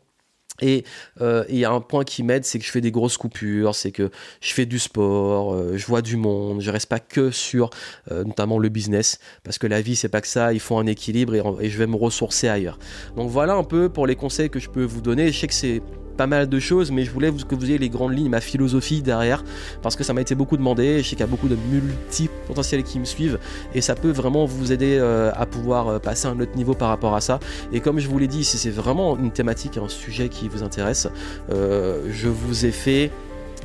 Et 0.60 0.84
euh, 1.20 1.44
il 1.48 1.58
y 1.58 1.64
a 1.64 1.70
un 1.70 1.80
point 1.80 2.04
qui 2.04 2.22
m'aide, 2.22 2.44
c'est 2.44 2.58
que 2.58 2.64
je 2.64 2.70
fais 2.70 2.80
des 2.80 2.90
grosses 2.90 3.16
coupures, 3.16 3.74
c'est 3.74 3.92
que 3.92 4.10
je 4.40 4.52
fais 4.52 4.66
du 4.66 4.78
sport, 4.78 5.54
euh, 5.54 5.76
je 5.76 5.86
vois 5.86 6.02
du 6.02 6.16
monde, 6.16 6.60
je 6.60 6.70
reste 6.70 6.88
pas 6.88 7.00
que 7.00 7.30
sur 7.30 7.70
euh, 8.10 8.24
notamment 8.24 8.58
le 8.58 8.68
business, 8.68 9.18
parce 9.42 9.58
que 9.58 9.66
la 9.66 9.80
vie 9.80 9.96
c'est 9.96 10.08
pas 10.08 10.20
que 10.20 10.26
ça, 10.26 10.52
il 10.52 10.60
faut 10.60 10.76
un 10.76 10.86
équilibre 10.86 11.34
et, 11.34 11.42
et, 11.64 11.70
je 11.70 11.78
vais 11.78 11.86
me 11.86 11.96
ressourcer 11.96 12.48
ailleurs. 12.48 12.78
Donc 13.16 13.30
voilà 13.30 13.54
un 13.54 13.64
peu 13.64 13.88
pour 13.88 14.06
les 14.06 14.16
conseils 14.16 14.50
que 14.50 14.58
je 14.58 14.68
peux 14.68 14.84
vous 14.84 15.00
donner. 15.00 15.32
Je 15.32 15.38
sais 15.38 15.46
que 15.46 15.54
c'est 15.54 15.82
pas 16.20 16.26
mal 16.26 16.50
de 16.50 16.60
choses, 16.60 16.90
mais 16.90 17.04
je 17.04 17.10
voulais 17.10 17.32
que 17.32 17.54
vous 17.54 17.64
ayez 17.64 17.78
les 17.78 17.88
grandes 17.88 18.14
lignes, 18.14 18.28
ma 18.28 18.42
philosophie 18.42 19.00
derrière, 19.00 19.42
parce 19.80 19.96
que 19.96 20.04
ça 20.04 20.12
m'a 20.12 20.20
été 20.20 20.34
beaucoup 20.34 20.58
demandé. 20.58 20.98
Je 20.98 21.04
sais 21.04 21.16
qu'il 21.16 21.20
y 21.20 21.22
a 21.22 21.26
beaucoup 21.26 21.48
de 21.48 21.56
multi-potentiels 21.72 22.82
qui 22.82 22.98
me 22.98 23.06
suivent, 23.06 23.38
et 23.74 23.80
ça 23.80 23.94
peut 23.94 24.10
vraiment 24.10 24.44
vous 24.44 24.70
aider 24.70 24.98
euh, 25.00 25.32
à 25.34 25.46
pouvoir 25.46 25.88
euh, 25.88 25.98
passer 25.98 26.28
à 26.28 26.32
un 26.32 26.38
autre 26.38 26.54
niveau 26.56 26.74
par 26.74 26.90
rapport 26.90 27.14
à 27.14 27.22
ça. 27.22 27.40
Et 27.72 27.80
comme 27.80 28.00
je 28.00 28.06
vous 28.06 28.18
l'ai 28.18 28.28
dit, 28.28 28.44
si 28.44 28.58
c'est 28.58 28.68
vraiment 28.68 29.16
une 29.16 29.30
thématique, 29.30 29.78
un 29.78 29.88
sujet 29.88 30.28
qui 30.28 30.46
vous 30.48 30.62
intéresse, 30.62 31.08
euh, 31.50 32.02
je 32.12 32.28
vous 32.28 32.66
ai 32.66 32.70
fait 32.70 33.10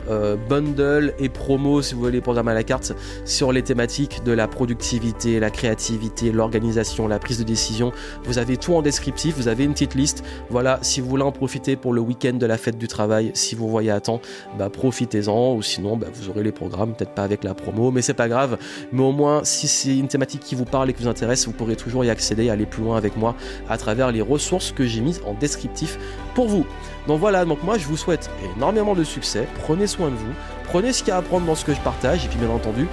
euh, 0.10 0.36
bundle 0.36 1.14
et 1.20 1.30
promo, 1.30 1.82
si 1.82 1.96
vous 1.96 2.02
voulez, 2.02 2.22
programme 2.22 2.48
à 2.48 2.54
la 2.54 2.64
carte, 2.64 2.94
sur 3.26 3.52
les 3.52 3.62
thématiques 3.62 4.24
de 4.24 4.32
la 4.32 4.48
productivité, 4.48 5.40
la 5.40 5.50
créativité, 5.50 6.32
l'organisation, 6.32 7.08
la 7.08 7.20
prise 7.20 7.40
de 7.40 7.44
décision. 7.44 7.92
Vous 8.24 8.38
avez 8.38 8.58
tout 8.58 8.74
en 8.74 8.82
descriptif, 8.82 9.36
vous 9.36 9.48
avez 9.48 9.64
une 9.64 9.74
petite 9.74 9.96
liste. 9.96 10.24
Voilà, 10.50 10.80
si 10.82 11.02
vous 11.02 11.10
voulez 11.10 11.24
en 11.24 11.32
profiter 11.32 11.76
pour 11.76 11.94
le 11.94 12.02
week-end 12.02 12.34
de 12.34 12.46
la 12.46 12.58
fête 12.58 12.78
du 12.78 12.88
travail, 12.88 13.32
si 13.34 13.56
vous 13.56 13.68
voyez 13.68 13.92
à 13.92 14.00
temps, 14.00 14.22
bah, 14.58 14.70
profitez-en, 14.70 15.56
ou 15.56 15.62
sinon 15.62 15.98
bah, 15.98 16.08
vous 16.14 16.30
aurez 16.30 16.44
les 16.44 16.52
programmes, 16.52 16.94
peut-être 16.96 17.14
pas 17.14 17.24
avec 17.24 17.44
la 17.44 17.54
promo, 17.54 17.92
mais 17.92 18.02
c'est 18.02 18.14
pas 18.14 18.28
grave. 18.28 18.58
Mais 18.92 19.02
au 19.02 19.12
moins, 19.12 19.44
si 19.44 19.68
c'est 19.68 19.98
une 19.98 20.08
thématique 20.08 20.42
qui 20.42 20.56
vous 20.56 20.66
parle 20.66 20.90
et 20.90 20.94
qui 20.94 21.04
vous 21.04 21.10
intéresse, 21.10 21.46
vous 21.46 21.54
pourrez 21.54 21.76
toujours 21.76 22.06
y 22.06 22.10
accéder, 22.10 22.50
aller 22.50 22.66
plus 22.66 22.84
loin 22.84 22.98
avec 22.98 23.18
moi 23.18 23.36
à 23.70 23.78
travers 23.78 24.12
les 24.12 24.22
ressources 24.22 24.72
que 24.72 24.86
j'ai 24.86 25.02
mises 25.02 25.22
en 25.26 25.34
descriptif 25.34 25.98
pour 26.36 26.48
vous. 26.48 26.68
Donc 27.08 27.20
voilà, 27.20 27.46
donc 27.46 27.63
moi 27.63 27.80
je 27.80 27.88
vous 27.88 27.98
souhaite 27.98 28.30
énormément 28.56 28.94
de 28.94 29.04
succès, 29.04 29.48
prenez 29.63 29.88
soin 29.88 30.10
de 30.10 30.15
vous, 30.15 30.34
prenez 30.65 30.94
ce 30.94 31.00
qu'il 31.00 31.10
y 31.10 31.12
a 31.12 31.18
à 31.18 31.22
prendre 31.24 31.48
dans 31.48 31.56
ce 31.56 31.65
que 31.65 31.74
je 31.74 31.80
partage, 31.80 32.25
et 32.25 32.27
puis 32.27 32.38
bien 32.38 32.50
entendu, 32.50 32.88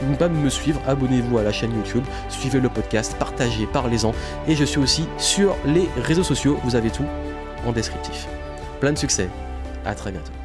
n'oubliez 0.00 0.18
pas 0.18 0.28
de 0.28 0.34
me 0.34 0.50
suivre, 0.50 0.80
abonnez-vous 0.86 1.38
à 1.38 1.42
la 1.42 1.52
chaîne 1.52 1.74
YouTube, 1.74 2.04
suivez 2.28 2.60
le 2.60 2.68
podcast, 2.68 3.16
partagez, 3.18 3.66
parlez-en, 3.66 4.12
et 4.46 4.54
je 4.54 4.64
suis 4.64 4.78
aussi 4.78 5.06
sur 5.16 5.56
les 5.64 5.88
réseaux 5.96 6.24
sociaux, 6.24 6.58
vous 6.64 6.76
avez 6.76 6.90
tout 6.90 7.06
en 7.66 7.72
descriptif. 7.72 8.26
Plein 8.80 8.92
de 8.92 8.98
succès, 8.98 9.28
à 9.86 9.94
très 9.94 10.12
bientôt. 10.12 10.37